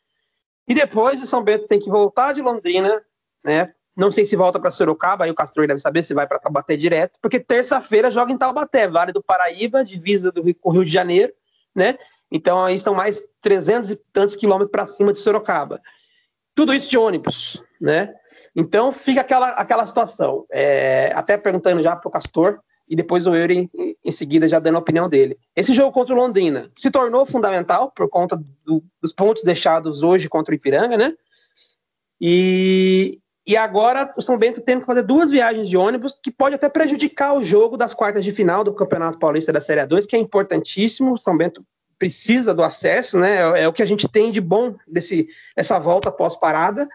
[0.67, 3.01] E depois o São Bento tem que voltar de Londrina,
[3.43, 3.73] né?
[3.95, 6.77] Não sei se volta para Sorocaba, aí o Castor deve saber se vai para Taubaté
[6.77, 11.33] direto, porque terça-feira joga em Taubaté, Vale do Paraíba, divisa do Rio, Rio de Janeiro,
[11.75, 11.97] né?
[12.31, 15.81] Então aí são mais 300 e tantos quilômetros para cima de Sorocaba.
[16.53, 18.13] Tudo isso de ônibus, né?
[18.55, 20.45] Então fica aquela, aquela situação.
[20.51, 22.59] É, até perguntando já para o Castor,
[22.91, 25.37] e depois o Yuri em, em, seguida já dando a opinião dele.
[25.55, 28.35] Esse jogo contra o Londrina se tornou fundamental por conta
[28.65, 31.13] do, dos pontos deixados hoje contra o Ipiranga, né?
[32.19, 36.55] E, e agora o São Bento tem que fazer duas viagens de ônibus que pode
[36.55, 40.17] até prejudicar o jogo das quartas de final do Campeonato Paulista da Série A2, que
[40.17, 41.13] é importantíssimo.
[41.13, 41.65] O São Bento
[42.01, 43.59] precisa do acesso, né?
[43.59, 46.89] É, é o que a gente tem de bom desse, dessa volta pós-parada.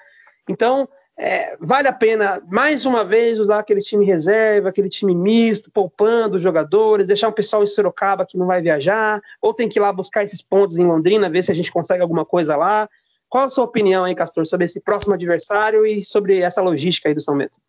[0.48, 5.70] Então, é, vale a pena, mais uma vez, usar aquele time reserva, aquele time misto,
[5.70, 9.78] poupando os jogadores, deixar um pessoal em Sorocaba que não vai viajar, ou tem que
[9.78, 12.88] ir lá buscar esses pontos em Londrina, ver se a gente consegue alguma coisa lá.
[13.28, 17.14] Qual a sua opinião aí, Castor, sobre esse próximo adversário e sobre essa logística aí
[17.14, 17.61] do São Bento?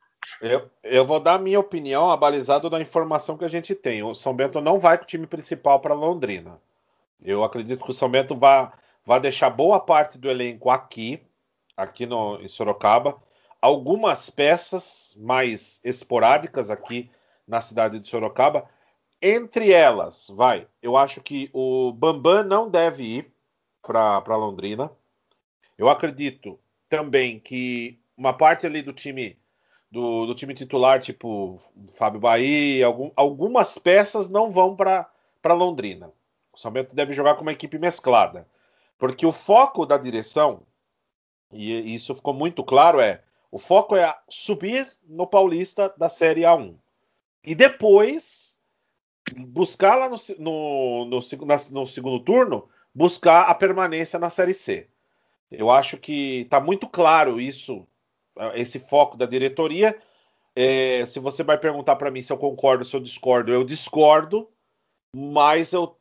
[0.41, 4.01] Eu, eu vou dar a minha opinião abalizado da informação que a gente tem.
[4.01, 6.59] O São Bento não vai com o time principal para Londrina.
[7.21, 8.71] Eu acredito que o São Bento vai,
[9.05, 11.21] vai deixar boa parte do elenco aqui,
[11.75, 13.21] aqui no, em Sorocaba.
[13.61, 17.09] Algumas peças mais esporádicas aqui
[17.47, 18.69] na cidade de Sorocaba.
[19.21, 23.33] Entre elas, vai, eu acho que o Bambam não deve ir
[23.81, 24.91] para Londrina.
[25.77, 29.37] Eu acredito também que uma parte ali do time
[29.89, 31.57] do, do time titular, tipo
[31.93, 35.09] Fábio Bahia, algum, algumas peças não vão para
[35.53, 36.11] Londrina.
[36.57, 38.47] O São Bento deve jogar com uma equipe mesclada.
[38.97, 40.63] Porque o foco da direção,
[41.53, 46.75] e isso ficou muito claro, é o foco é subir no Paulista da Série A1.
[47.43, 48.57] E depois
[49.37, 51.19] buscar lá no, no, no,
[51.71, 54.89] no segundo turno, buscar a permanência na Série C.
[55.51, 57.87] Eu acho que está muito claro isso,
[58.55, 59.95] esse foco da diretoria.
[60.55, 64.49] É, se você vai perguntar para mim se eu concordo, se eu discordo, eu discordo,
[65.15, 65.95] mas eu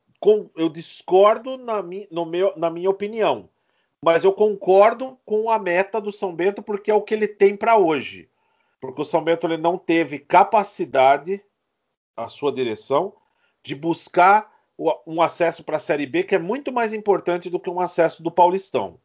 [0.57, 3.49] eu discordo na, mi, meu, na minha opinião,
[4.03, 7.57] mas eu concordo com a meta do São Bento porque é o que ele tem
[7.57, 8.29] para hoje.
[8.81, 11.43] Porque o São Bento ele não teve capacidade,
[12.17, 13.15] a sua direção,
[13.63, 14.53] de buscar
[15.07, 18.23] um acesso para a Série B que é muito mais importante do que um acesso
[18.23, 19.01] do Paulistão.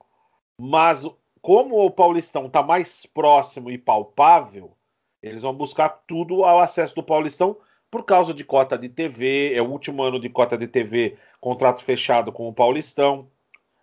[0.58, 1.06] Mas
[1.42, 4.78] como o Paulistão está mais próximo e palpável,
[5.22, 7.58] eles vão buscar tudo ao acesso do Paulistão
[7.92, 11.84] por causa de cota de TV, é o último ano de cota de TV, contrato
[11.84, 13.28] fechado com o Paulistão.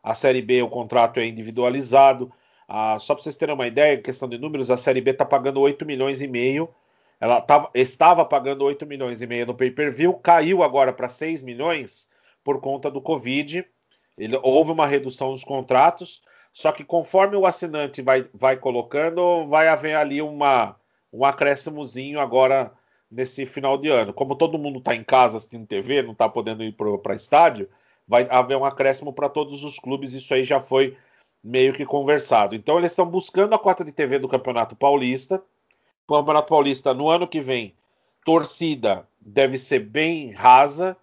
[0.03, 2.33] A Série B, o contrato é individualizado.
[2.67, 5.61] Ah, só para vocês terem uma ideia, questão de números, a Série B está pagando
[5.61, 6.71] 8 milhões e meio.
[7.21, 12.09] Ela tava, estava pagando 8 milhões e meio no pay-per-view, caiu agora para 6 milhões
[12.43, 13.63] por conta do Covid.
[14.17, 19.69] Ele, houve uma redução dos contratos, só que conforme o assinante vai, vai colocando, vai
[19.69, 20.77] haver ali uma,
[21.13, 22.73] um acréscimozinho agora
[23.11, 24.13] nesse final de ano.
[24.13, 27.69] Como todo mundo está em casa assistindo TV, não está podendo ir para estádio,
[28.07, 30.13] vai haver um acréscimo para todos os clubes.
[30.13, 30.97] Isso aí já foi
[31.43, 32.55] meio que conversado.
[32.55, 35.43] Então eles estão buscando a cota de TV do Campeonato Paulista.
[36.07, 37.75] O Campeonato Paulista no ano que vem,
[38.25, 40.97] torcida deve ser bem rasa,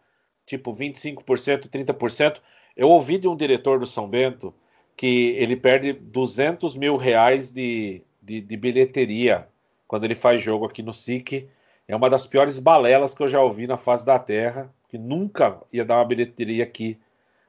[0.46, 2.38] tipo 25%, 30%.
[2.76, 4.54] Eu ouvi de um diretor do São Bento
[4.98, 9.48] que ele perde 200 mil reais de, de, de bilheteria
[9.88, 11.48] quando ele faz jogo aqui no SIC.
[11.88, 15.62] É uma das piores balelas que eu já ouvi na face da Terra, que nunca
[15.72, 17.00] ia dar uma bilheteria aqui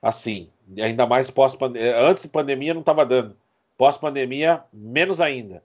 [0.03, 0.51] assim.
[0.79, 1.99] Ainda mais pós-pandemia.
[1.99, 3.37] Antes da pandemia não estava dando.
[3.77, 5.63] Pós-pandemia, menos ainda.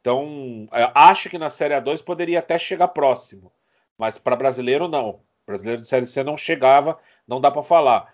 [0.00, 3.50] Então, é, acho que na Série A2 poderia até chegar próximo.
[3.96, 5.20] Mas para brasileiro, não.
[5.46, 8.12] Brasileiro de Série C não chegava, não dá para falar.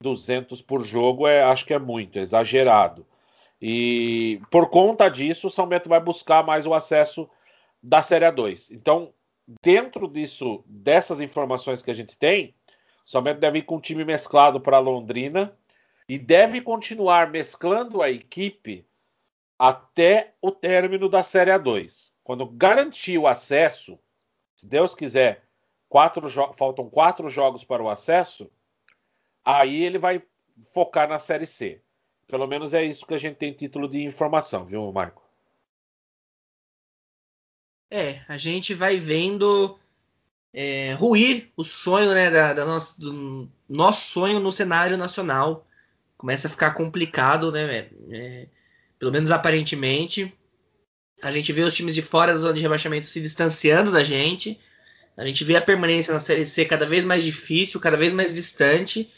[0.00, 3.06] 200 por jogo, é, acho que é muito, é exagerado.
[3.60, 7.28] E por conta disso, o São Bento vai buscar mais o acesso
[7.82, 8.72] da Série A2.
[8.72, 9.12] Então,
[9.62, 12.54] dentro disso, dessas informações que a gente tem,
[13.06, 15.56] o deve ir com um time mesclado para Londrina
[16.08, 18.86] e deve continuar mesclando a equipe
[19.58, 22.12] até o término da Série A2.
[22.22, 23.98] Quando garantir o acesso,
[24.54, 25.44] se Deus quiser,
[25.88, 28.50] quatro faltam quatro jogos para o acesso,
[29.44, 30.22] aí ele vai
[30.72, 31.80] focar na Série C.
[32.26, 35.27] Pelo menos é isso que a gente tem título de informação, viu, Marco?
[37.90, 39.78] É, a gente vai vendo
[40.52, 45.66] é, ruir o sonho, né, da, da nosso, do nosso sonho no cenário nacional.
[46.16, 47.88] Começa a ficar complicado, né?
[48.10, 48.46] É,
[48.98, 50.32] pelo menos aparentemente.
[51.22, 54.58] A gente vê os times de fora da zona de rebaixamento se distanciando da gente.
[55.16, 58.34] A gente vê a permanência na Série C cada vez mais difícil, cada vez mais
[58.34, 59.10] distante.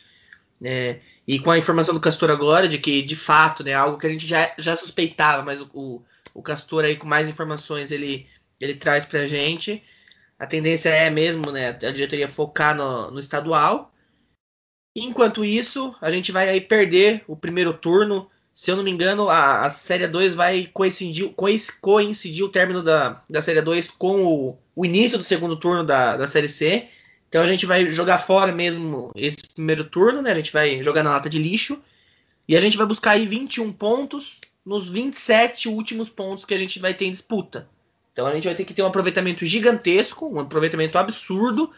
[0.62, 4.07] É, e com a informação do Castor agora, de que de fato, né, algo que
[4.07, 6.03] a gente já, já suspeitava, mas o, o,
[6.35, 8.27] o Castor aí com mais informações ele,
[8.61, 9.83] ele traz pra gente.
[10.39, 13.93] A tendência é mesmo né, a diretoria focar no, no estadual.
[14.95, 18.31] Enquanto isso, a gente vai aí perder o primeiro turno
[18.61, 21.33] se eu não me engano, a, a Série 2 vai coincidir,
[21.81, 26.17] coincidir o término da, da Série 2 com o, o, início do segundo turno da,
[26.17, 26.87] da Série C.
[27.27, 30.33] Então a gente vai jogar fora mesmo esse primeiro turno, né?
[30.33, 31.83] A gente vai jogar na lata de lixo.
[32.47, 36.79] E a gente vai buscar aí 21 pontos nos 27 últimos pontos que a gente
[36.79, 37.67] vai ter em disputa.
[38.13, 41.73] Então a gente vai ter que ter um aproveitamento gigantesco, um aproveitamento absurdo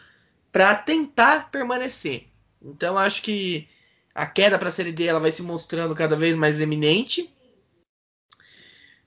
[0.51, 2.27] para tentar permanecer.
[2.61, 3.67] Então acho que
[4.13, 7.29] a queda para a Série D ela vai se mostrando cada vez mais eminente.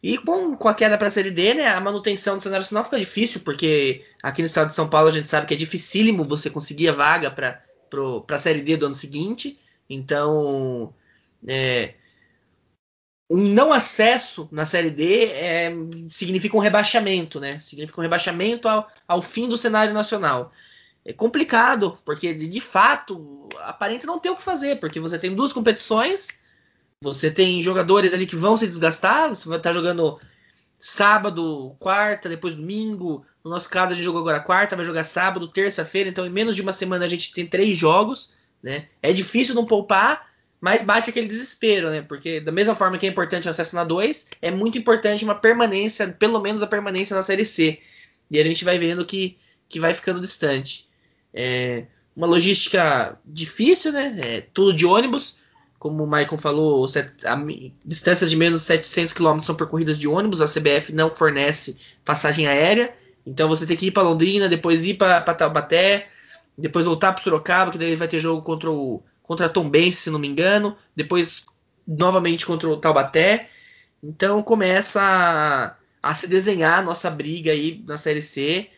[0.03, 2.85] E com, com a queda para a Série D, né, a manutenção do cenário nacional
[2.85, 6.23] fica difícil, porque aqui no estado de São Paulo a gente sabe que é dificílimo
[6.23, 7.61] você conseguir a vaga para
[8.29, 9.59] a Série D do ano seguinte.
[9.89, 10.93] Então,
[11.47, 11.95] é,
[13.29, 15.73] um não acesso na Série D é,
[16.11, 17.59] significa um rebaixamento, né?
[17.59, 20.53] Significa um rebaixamento ao, ao fim do cenário nacional
[21.07, 25.53] é complicado, porque de fato aparenta não ter o que fazer, porque você tem duas
[25.53, 26.41] competições,
[27.01, 30.19] você tem jogadores ali que vão se desgastar, você vai estar jogando
[30.81, 33.25] sábado, quarta, depois domingo.
[33.45, 36.57] No nosso caso, a gente jogou agora quarta, vai jogar sábado, terça-feira, então em menos
[36.57, 38.89] de uma semana a gente tem três jogos, né?
[39.01, 40.29] É difícil não poupar,
[40.61, 42.03] mas bate aquele desespero, né?
[42.03, 45.35] Porque da mesma forma que é importante o acesso na 2, é muito importante uma
[45.35, 47.79] permanência, pelo menos a permanência na Série C.
[48.31, 49.39] E a gente vai vendo que,
[49.69, 50.89] que vai ficando distante.
[51.33, 51.85] É
[52.17, 54.17] uma logística difícil, né?
[54.19, 55.39] É tudo de ônibus.
[55.79, 57.39] Como o Michael falou, a
[57.85, 60.41] distâncias de menos de 700 km são percorridas de ônibus.
[60.41, 62.95] A CBF não fornece passagem aérea.
[63.27, 66.09] Então você tem que ir para Londrina, depois ir para Taubaté,
[66.57, 70.11] depois voltar para Sorocaba, que daí vai ter jogo contra o contra Tom Benz, se
[70.11, 70.77] não me engano.
[70.95, 71.45] Depois
[71.87, 73.49] novamente contra o Taubaté.
[74.03, 78.71] Então começa a, a se desenhar a nossa briga aí na Série C.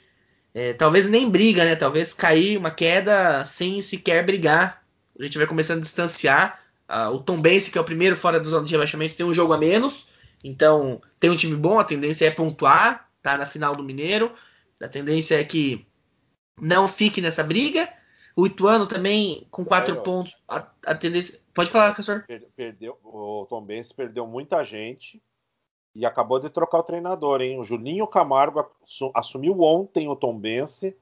[0.55, 1.77] É, talvez nem briga, né?
[1.77, 4.83] Talvez cair uma queda sem sequer brigar.
[5.19, 6.61] A gente vai começando a distanciar.
[6.89, 9.53] Ah, o Tom que é o primeiro fora da zona de rebaixamento, tem um jogo
[9.53, 10.07] a menos.
[10.43, 14.33] Então, tem um time bom, a tendência é pontuar, tá na final do Mineiro.
[14.81, 15.87] A tendência é que
[16.61, 17.89] não fique nessa briga.
[18.39, 21.41] O Ituano também, com quatro é, pontos, a, a, tendência.
[21.53, 22.25] Pode falar, Castor.
[22.55, 25.21] Perdeu, o Tom Bense perdeu muita gente.
[25.93, 27.59] E acabou de trocar o treinador, hein?
[27.59, 28.65] O Juninho Camargo
[29.13, 30.97] assumiu ontem o Tom Bense.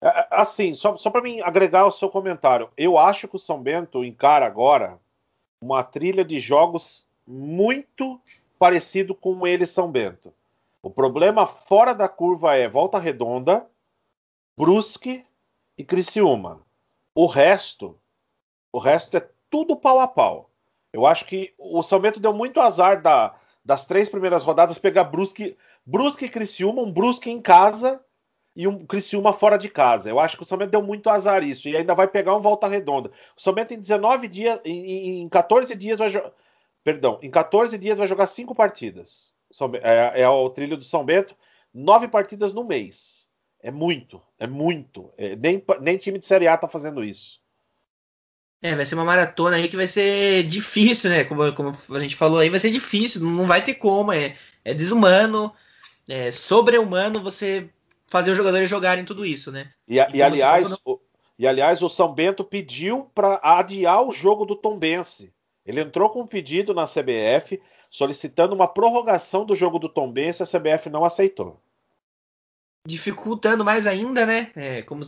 [0.00, 3.38] É, é, assim, só, só para mim agregar o seu comentário, eu acho que o
[3.38, 4.98] São Bento encara agora
[5.60, 8.18] uma trilha de jogos muito
[8.58, 10.32] parecido com ele São Bento.
[10.82, 13.66] O problema fora da curva é Volta Redonda,
[14.56, 15.22] Brusque
[15.76, 16.62] e Criciúma.
[17.14, 17.98] O resto,
[18.72, 20.50] o resto é tudo pau a pau.
[20.92, 25.04] Eu acho que o São Bento deu muito azar da, das três primeiras rodadas, pegar
[25.04, 28.02] Brusque, Brusque e Criciúma, um Brusque em casa
[28.54, 30.08] e um Criciúma fora de casa.
[30.08, 32.40] Eu acho que o São Bento deu muito azar isso e ainda vai pegar um
[32.40, 33.10] volta redonda.
[33.36, 36.32] O São Bento em 19 dias, em, em 14 dias vai jogar.
[36.82, 39.34] Perdão, em 14 dias vai jogar cinco partidas.
[39.82, 41.36] É, é o trilho do São Bento,
[41.72, 43.15] nove partidas no mês.
[43.66, 45.12] É muito, é muito.
[45.18, 47.40] É, nem, nem time de Série A tá fazendo isso.
[48.62, 51.24] É, vai ser uma maratona aí que vai ser difícil, né?
[51.24, 54.12] Como, como a gente falou aí, vai ser difícil, não vai ter como.
[54.12, 55.52] É, é desumano,
[56.08, 57.68] é sobre-humano você
[58.06, 59.72] fazer os jogadores jogarem tudo isso, né?
[59.88, 60.78] E, e, e aliás, no...
[60.84, 61.00] o,
[61.36, 65.34] e aliás, o São Bento pediu para adiar o jogo do Tombense.
[65.64, 67.60] Ele entrou com um pedido na CBF
[67.90, 71.60] solicitando uma prorrogação do jogo do Tombense, a CBF não aceitou.
[72.86, 74.50] Dificultando mais ainda, né?
[74.54, 75.02] É, como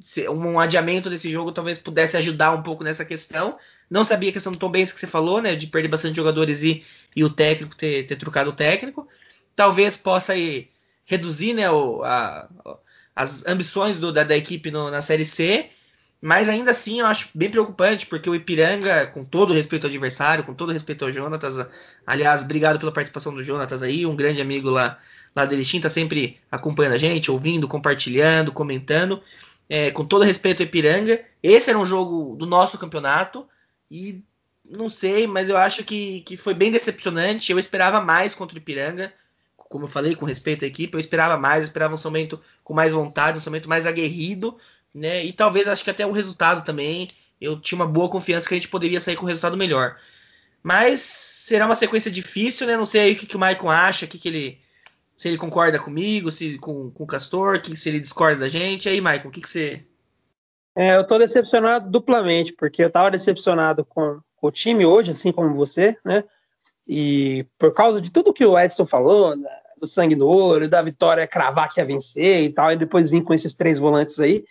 [0.00, 3.58] se um adiamento desse jogo talvez pudesse ajudar um pouco nessa questão.
[3.88, 5.54] Não sabia a questão do Tombense que você falou, né?
[5.54, 6.84] De perder bastante jogadores e,
[7.14, 9.06] e o técnico ter, ter trocado o técnico.
[9.54, 10.68] Talvez possa aí,
[11.04, 12.48] reduzir né, o, a,
[13.14, 15.70] as ambições do, da, da, equipe no, na Série C.
[16.24, 20.42] Mas ainda assim eu acho bem preocupante, porque o Ipiranga, com todo respeito ao adversário,
[20.42, 21.56] com todo respeito ao Jonatas,
[22.06, 24.96] aliás, obrigado pela participação do Jonatas aí, um grande amigo lá,
[25.36, 29.22] lá do Elixim, tá sempre acompanhando a gente, ouvindo, compartilhando, comentando.
[29.68, 33.46] É, com todo respeito ao Ipiranga, esse era um jogo do nosso campeonato
[33.90, 34.22] e
[34.70, 37.52] não sei, mas eu acho que, que foi bem decepcionante.
[37.52, 39.12] Eu esperava mais contra o Ipiranga
[39.56, 42.72] como eu falei, com respeito à equipe, eu esperava mais, eu esperava um somente com
[42.72, 44.56] mais vontade, um somente mais aguerrido,
[44.94, 45.24] né?
[45.24, 48.58] E talvez acho que até o resultado também, eu tinha uma boa confiança que a
[48.58, 49.96] gente poderia sair com um resultado melhor.
[50.62, 52.76] Mas será uma sequência difícil, né?
[52.76, 54.58] Não sei o que, que o Maicon acha, que, que ele.
[55.16, 58.86] Se ele concorda comigo, se com, com o Castor, que, se ele discorda da gente.
[58.86, 59.84] E aí, Maicon, o que, que você.
[60.76, 65.30] É, eu tô decepcionado duplamente, porque eu tava decepcionado com, com o time hoje, assim
[65.30, 66.24] como você, né?
[66.86, 69.48] E por causa de tudo que o Edson falou, né?
[69.84, 73.22] do sangue no olho, da vitória cravar que ia vencer e tal, e depois vir
[73.22, 74.44] com esses três volantes aí.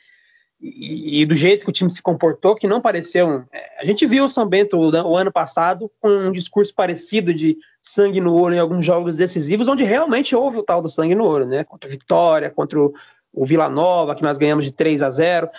[0.66, 3.44] E, e, do jeito que o time se comportou, que não pareceu.
[3.52, 7.34] É, a gente viu o São Bento o, o, ano passado com um discurso parecido
[7.34, 11.16] de sangue no olho em alguns jogos decisivos, onde realmente houve o tal do sangue
[11.16, 11.66] no olho, né?
[11.66, 12.94] Contra a Vitória, contra o,
[13.34, 15.50] o Vila Nova, que nós ganhamos de 3 a 0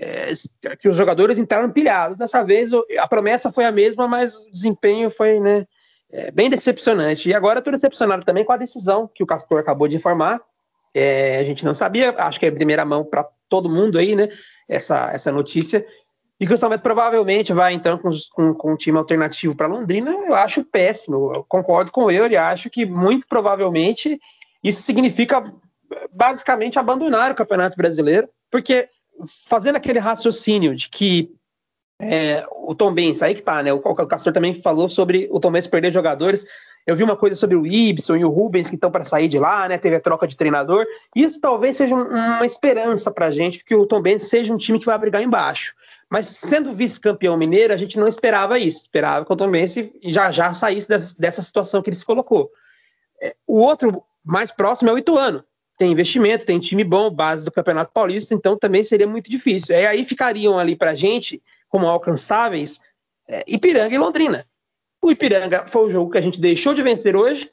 [0.00, 0.32] é,
[0.80, 2.16] que os jogadores entraram pilhados.
[2.16, 5.66] Dessa vez a promessa foi a mesma, mas o desempenho foi, né?
[6.14, 7.28] é, bem decepcionante.
[7.28, 10.40] E agora estou decepcionado também com a decisão que o Castor acabou de informar.
[10.94, 14.28] É, a gente não sabia, acho que é primeira mão para todo mundo aí, né?
[14.68, 15.84] Essa, essa notícia.
[16.38, 19.66] E que o São Bento provavelmente vai então com, com, com um time alternativo para
[19.66, 21.32] Londrina, eu acho péssimo.
[21.34, 24.20] Eu concordo com ele, acho que muito provavelmente
[24.62, 25.44] isso significa
[26.12, 28.88] basicamente abandonar o Campeonato Brasileiro, porque
[29.46, 31.30] fazendo aquele raciocínio de que
[32.00, 33.72] é, o Tom Benz, aí que tá, né?
[33.72, 36.44] O, o Castor também falou sobre o Tom Benz perder jogadores.
[36.86, 39.38] Eu vi uma coisa sobre o Ibson e o Rubens que estão para sair de
[39.38, 39.78] lá, né?
[39.78, 40.84] Teve a troca de treinador.
[41.16, 44.78] Isso talvez seja uma esperança para a gente que o Tom Benz seja um time
[44.78, 45.74] que vai brigar embaixo.
[46.10, 48.82] Mas sendo vice-campeão mineiro, a gente não esperava isso.
[48.82, 52.50] Esperava que o Tom Benz já já saísse dessa, dessa situação que ele se colocou.
[53.20, 55.42] É, o outro mais próximo é o Ituano.
[55.78, 59.74] Tem investimento, tem time bom, base do Campeonato Paulista, então também seria muito difícil.
[59.74, 62.78] É, aí ficariam ali para a gente como alcançáveis
[63.26, 64.46] é, Ipiranga e Londrina.
[65.04, 67.50] O Ipiranga foi o jogo que a gente deixou de vencer hoje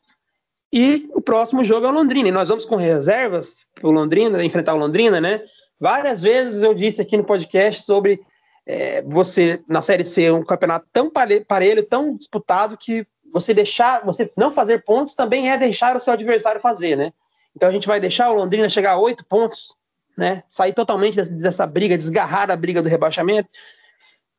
[0.72, 2.30] e o próximo jogo é o Londrina.
[2.30, 5.42] E nós vamos com reservas para o Londrina, enfrentar o Londrina, né?
[5.78, 8.22] Várias vezes eu disse aqui no podcast sobre
[8.66, 14.32] é, você, na Série C, um campeonato tão parelho, tão disputado, que você deixar, você
[14.38, 17.12] não fazer pontos também é deixar o seu adversário fazer, né?
[17.54, 19.76] Então a gente vai deixar o Londrina chegar a oito pontos,
[20.18, 20.44] né?
[20.48, 23.50] Sair totalmente dessa, briga, desgarrar da briga do rebaixamento.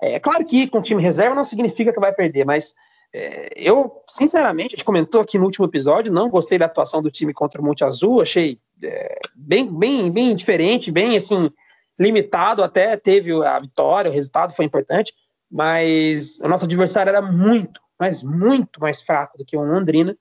[0.00, 2.74] É claro que com time reserva não significa que vai perder, mas
[3.14, 7.10] é, eu, sinceramente, a gente comentou aqui no último episódio, não gostei da atuação do
[7.10, 11.50] time contra o Monte Azul, achei é, bem, bem, bem diferente, bem assim,
[11.98, 15.12] limitado, até teve a vitória, o resultado foi importante,
[15.50, 20.16] mas o nosso adversário era muito, mas muito mais fraco do que o Londrina.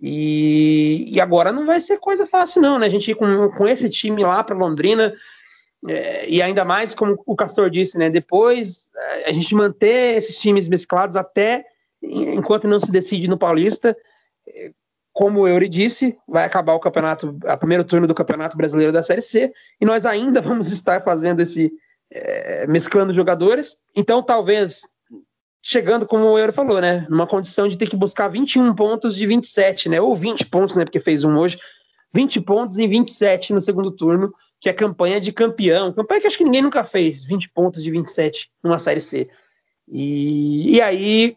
[0.00, 2.86] E, e agora não vai ser coisa fácil, não, né?
[2.86, 5.12] A gente ir com, com esse time lá para Londrina,
[5.88, 10.38] é, e ainda mais, como o Castor disse, né, depois é, a gente manter esses
[10.38, 11.64] times mesclados até
[12.02, 13.96] enquanto não se decide no Paulista.
[15.12, 19.02] Como o Euri disse, vai acabar o campeonato, a primeiro turno do Campeonato Brasileiro da
[19.02, 21.72] Série C, e nós ainda vamos estar fazendo esse
[22.10, 23.76] é, mesclando jogadores.
[23.94, 24.82] Então, talvez
[25.62, 29.26] chegando, como o Euro falou, né, numa condição de ter que buscar 21 pontos de
[29.26, 31.58] 27, né, ou 20 pontos, né, porque fez um hoje,
[32.12, 35.92] 20 pontos em 27 no segundo turno, que é campanha de campeão.
[35.92, 39.28] Campanha que acho que ninguém nunca fez, 20 pontos de 27 numa Série C.
[39.86, 41.36] E, e aí,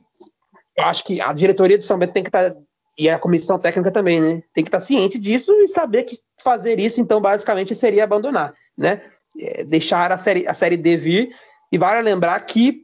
[0.80, 2.58] acho que a diretoria do São Bento tem que estar, tá,
[2.98, 4.44] e a comissão técnica também, né?
[4.54, 8.54] Tem que estar tá ciente disso e saber que fazer isso, então, basicamente, seria abandonar,
[8.78, 9.02] né?
[9.40, 11.36] É, deixar a série, a série D vir.
[11.72, 12.84] E vale lembrar que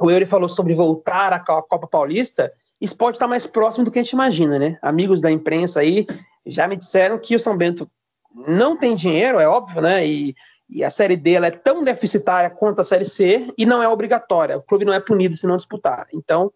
[0.00, 3.98] o Eury falou sobre voltar à Copa Paulista, isso pode estar mais próximo do que
[3.98, 4.78] a gente imagina, né?
[4.80, 6.06] Amigos da imprensa aí
[6.46, 7.88] já me disseram que o São Bento
[8.46, 10.06] não tem dinheiro, é óbvio, né?
[10.06, 10.34] E,
[10.68, 14.56] e a Série D é tão deficitária quanto a Série C e não é obrigatória.
[14.56, 16.06] O clube não é punido se não disputar.
[16.14, 16.50] Então,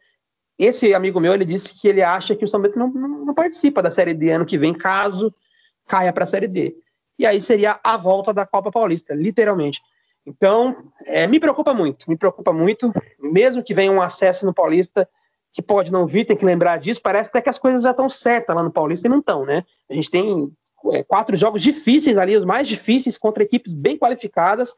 [0.59, 3.35] esse amigo meu ele disse que ele acha que o São Bento não, não, não
[3.35, 5.33] participa da Série D ano que vem, caso
[5.87, 6.77] caia para a Série D.
[7.19, 9.81] E aí seria a volta da Copa Paulista, literalmente.
[10.27, 15.09] Então, é, me preocupa muito, me preocupa muito, mesmo que venha um acesso no Paulista,
[15.53, 18.09] que pode não vir, tem que lembrar disso, parece até que as coisas já estão
[18.09, 19.65] certas lá no Paulista e não estão, né?
[19.89, 20.51] A gente tem
[20.93, 24.75] é, quatro jogos difíceis ali, os mais difíceis, contra equipes bem qualificadas,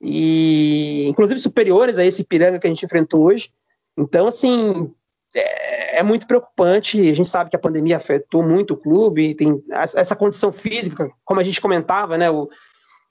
[0.00, 3.50] e inclusive superiores a esse Piranga que a gente enfrentou hoje.
[3.96, 4.92] Então, assim,
[5.34, 7.08] é, é, muito preocupante.
[7.08, 11.40] A gente sabe que a pandemia afetou muito o clube, tem essa condição física, como
[11.40, 12.30] a gente comentava, né?
[12.30, 12.48] O,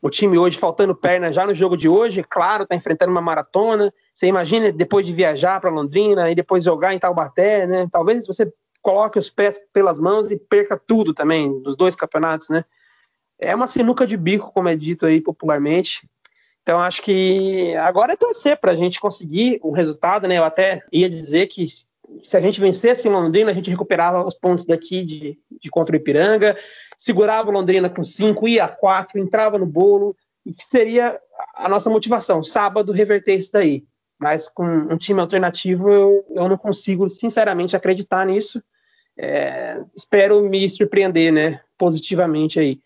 [0.02, 3.94] o time hoje faltando perna já no jogo de hoje, claro, está enfrentando uma maratona.
[4.14, 7.88] Você imagina depois de viajar para Londrina e depois jogar em Taubaté, né?
[7.92, 8.52] Talvez você
[8.82, 12.64] coloque os pés pelas mãos e perca tudo também dos dois campeonatos, né?
[13.38, 16.10] É uma sinuca de bico, como é dito aí popularmente.
[16.62, 20.38] Então acho que agora é torcer para a gente conseguir o resultado, né?
[20.38, 21.66] Eu até ia dizer que
[22.24, 25.96] se a gente vencesse em Londrina, a gente recuperava os pontos daqui de, de contra
[25.96, 26.58] o Ipiranga,
[26.98, 31.20] segurava o Londrina com 5, ia a 4, entrava no bolo, e que seria
[31.56, 33.84] a nossa motivação, sábado reverter isso daí.
[34.20, 38.62] Mas com um time alternativo, eu, eu não consigo, sinceramente, acreditar nisso.
[39.18, 42.80] É, espero me surpreender, né, positivamente aí.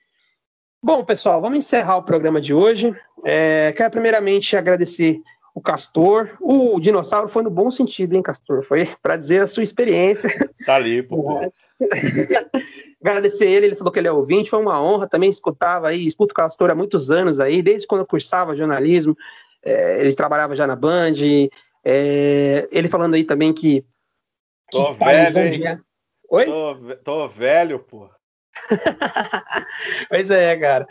[0.82, 2.94] Bom, pessoal, vamos encerrar o programa de hoje.
[3.24, 5.22] É, quero primeiramente agradecer
[5.54, 6.32] o Castor.
[6.42, 8.64] O dinossauro foi no bom sentido, hein, Castor?
[8.64, 10.30] Foi para dizer a sua experiência.
[10.66, 11.40] Tá ali, pô.
[13.02, 15.08] Agradecer ele, ele falou que ele é ouvinte, foi uma honra.
[15.08, 19.16] Também escutava aí, escuto o Castor há muitos anos aí, desde quando eu cursava jornalismo.
[19.64, 21.14] É, ele trabalhava já na Band.
[21.86, 23.86] É, ele falando aí também que.
[24.72, 25.82] Tô que velho, hein?
[26.30, 26.46] Oi?
[26.46, 28.10] Tô, tô velho, pô.
[30.10, 30.88] pois é, cara.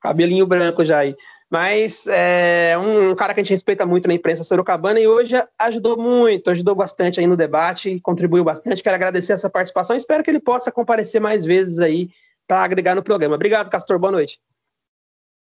[0.00, 1.16] Cabelinho branco já aí.
[1.48, 5.34] Mas é um, um, cara que a gente respeita muito na imprensa sorocabana e hoje
[5.58, 8.82] ajudou muito, ajudou bastante aí no debate, contribuiu bastante.
[8.82, 9.94] Quero agradecer essa participação.
[9.94, 12.10] Espero que ele possa comparecer mais vezes aí
[12.48, 13.36] para agregar no programa.
[13.36, 13.98] Obrigado, Castor.
[13.98, 14.40] Boa noite.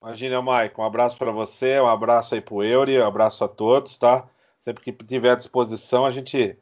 [0.02, 0.80] Imagina, Mike.
[0.80, 4.26] Um abraço para você, um abraço aí para o Eury, um abraço a todos, tá?
[4.60, 6.56] Sempre que tiver à disposição, a gente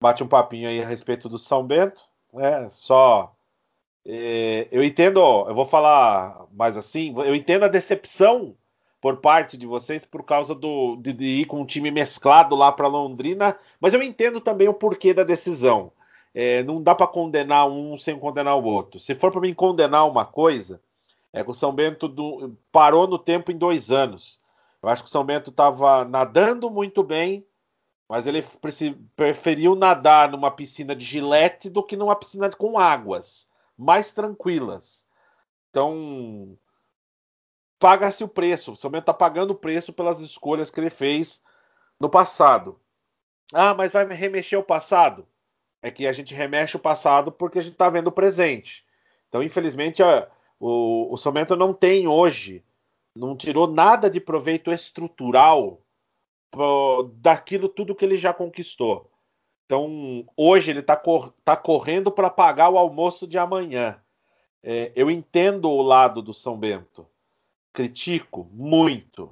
[0.00, 2.02] bate um papinho aí a respeito do São Bento.
[2.34, 3.34] É só.
[4.06, 8.56] É, eu entendo, eu vou falar mais assim, eu entendo a decepção
[9.00, 12.70] por parte de vocês por causa do, de, de ir com um time mesclado lá
[12.70, 15.92] para Londrina, mas eu entendo também o porquê da decisão.
[16.34, 19.00] É, não dá para condenar um sem condenar o outro.
[19.00, 20.80] Se for para mim condenar uma coisa,
[21.32, 24.38] é que o São Bento do, parou no tempo em dois anos.
[24.82, 27.44] Eu acho que o São Bento estava nadando muito bem,
[28.08, 28.44] mas ele
[29.16, 35.06] preferiu nadar numa piscina de gilete do que numa piscina com águas mais tranquilas.
[35.70, 36.56] Então,
[37.80, 38.72] paga-se o preço.
[38.72, 41.42] O São Bento está pagando o preço pelas escolhas que ele fez
[41.98, 42.78] no passado.
[43.52, 45.26] Ah, mas vai remexer o passado?
[45.82, 48.84] É que a gente remexe o passado porque a gente está vendo o presente.
[49.28, 50.28] Então, infelizmente, a,
[50.60, 52.62] o, o São Bento não tem hoje,
[53.16, 55.80] não tirou nada de proveito estrutural
[56.50, 59.10] pro, daquilo tudo que ele já conquistou.
[59.64, 63.98] Então, hoje ele está cor, tá correndo para pagar o almoço de amanhã.
[64.62, 67.06] É, eu entendo o lado do São Bento
[67.72, 69.30] critico muito,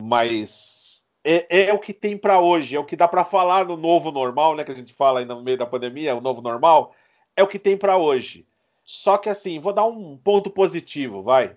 [0.00, 3.76] mas é, é o que tem para hoje, é o que dá para falar no
[3.76, 4.64] novo normal, né?
[4.64, 6.94] Que a gente fala aí no meio da pandemia, o novo normal,
[7.36, 8.46] é o que tem para hoje.
[8.84, 11.56] Só que assim, vou dar um ponto positivo, vai.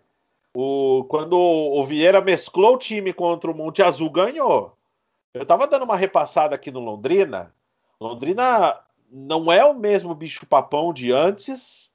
[0.53, 4.75] O, quando o Vieira mesclou o time contra o Monte Azul, ganhou.
[5.33, 7.53] Eu tava dando uma repassada aqui no Londrina.
[7.99, 8.77] Londrina
[9.09, 11.90] não é o mesmo bicho papão de antes,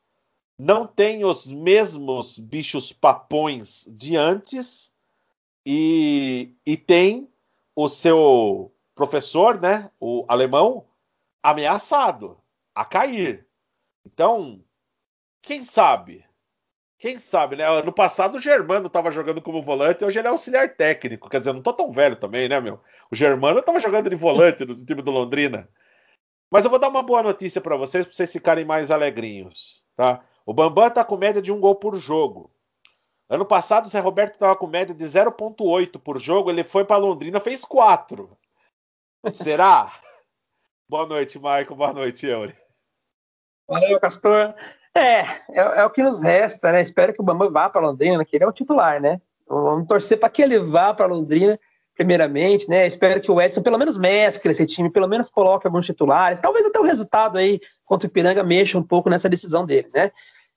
[0.59, 4.93] não tem os mesmos bichos papões de antes
[5.65, 7.31] e, e tem
[7.75, 10.87] o seu professor, né, o alemão,
[11.43, 12.41] ameaçado
[12.75, 13.47] a cair.
[14.05, 14.63] Então,
[15.43, 16.25] quem sabe?
[16.99, 17.83] Quem sabe, né?
[17.83, 21.29] No passado o Germano estava jogando como volante, hoje ele é auxiliar técnico.
[21.29, 22.81] Quer dizer, não tô tão velho também, né, meu?
[23.11, 25.69] O Germano estava jogando de volante no time do Londrina.
[26.51, 30.25] Mas eu vou dar uma boa notícia para vocês, para vocês ficarem mais alegrinhos, tá?
[30.47, 32.53] O Bambam está com média de um gol por jogo.
[33.29, 36.49] Ano passado, o Zé Roberto estava com média de 0,8 por jogo.
[36.49, 38.31] Ele foi para Londrina, fez 4.
[39.33, 39.93] Será?
[40.89, 41.75] Boa noite, Marco.
[41.75, 42.55] Boa noite, Eury.
[43.69, 44.55] Valeu, Castor.
[44.95, 46.81] É, é, é, o que nos resta, né?
[46.81, 49.21] Espero que o Bambam vá para Londrina, que ele é o titular, né?
[49.49, 51.59] Vamos torcer para que ele vá para Londrina,
[51.97, 52.87] primeiramente, né?
[52.87, 56.41] Espero que o Edson pelo menos mescle esse time, pelo menos coloque alguns titulares.
[56.41, 60.13] Talvez até o resultado aí contra o Ipiranga mexa um pouco nessa decisão dele, né?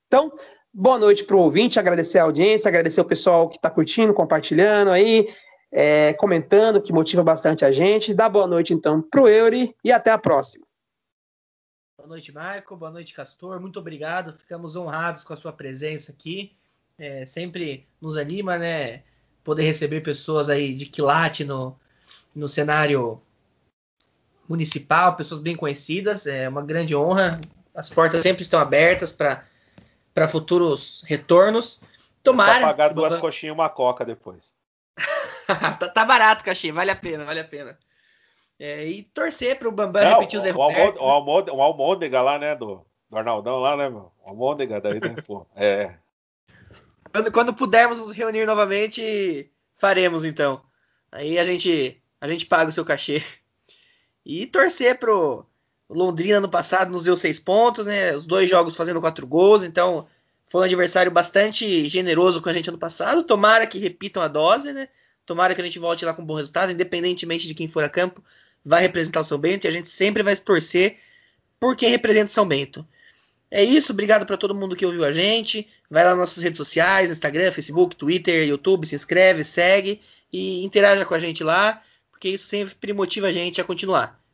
[0.10, 0.34] Então,
[0.72, 4.92] Boa noite para o ouvinte, agradecer a audiência, agradecer o pessoal que está curtindo, compartilhando
[4.92, 5.28] aí,
[5.72, 8.14] é, comentando, que motiva bastante a gente.
[8.14, 10.64] Dá boa noite então para o Eury e até a próxima.
[11.98, 12.78] Boa noite, Marco.
[12.78, 13.60] Boa noite, Castor.
[13.60, 14.32] Muito obrigado.
[14.32, 16.56] Ficamos honrados com a sua presença aqui.
[17.00, 19.02] É, sempre nos anima, né?
[19.44, 21.76] Poder receber pessoas aí de quilate no,
[22.36, 23.20] no cenário
[24.48, 26.28] municipal, pessoas bem conhecidas.
[26.28, 27.42] É uma grande honra.
[27.74, 29.44] As portas sempre estão abertas para
[30.28, 31.82] futuros retornos.
[32.24, 32.62] Tomara.
[32.62, 34.54] Só pagar duas coxinhas e uma coca depois.
[35.48, 36.72] tá, tá, barato, Caxi.
[36.72, 37.78] Vale a pena, vale a pena.
[38.60, 40.60] É, e torcer para o Bambam Não, repetir os erros.
[40.60, 42.56] O, Almôndega, o Almôndega lá, né?
[42.56, 44.12] Do, do Arnaldão lá, né, meu?
[44.24, 45.46] O Almôndega daí, né, pô.
[45.56, 45.96] É.
[47.12, 50.62] Quando, quando pudermos nos reunir novamente, faremos então.
[51.12, 53.24] Aí a gente, a gente paga o seu cachê.
[54.26, 55.49] E torcer pro
[55.90, 58.16] Londrina no passado nos deu seis pontos, né?
[58.16, 60.08] Os dois jogos fazendo quatro gols, então
[60.46, 63.24] foi um adversário bastante generoso com a gente ano passado.
[63.24, 64.88] Tomara que repitam a dose, né?
[65.26, 67.90] Tomara que a gente volte lá com um bom resultado, independentemente de quem for a
[67.90, 68.24] campo
[68.64, 70.98] vai representar o São Bento e a gente sempre vai torcer
[71.60, 72.86] por quem representa o São Bento.
[73.52, 75.68] É isso, obrigado para todo mundo que ouviu a gente.
[75.90, 81.04] Vai lá nas nossas redes sociais, Instagram, Facebook, Twitter, YouTube, se inscreve, segue e interaja
[81.04, 81.82] com a gente lá,
[82.12, 84.19] porque isso sempre motiva a gente a continuar.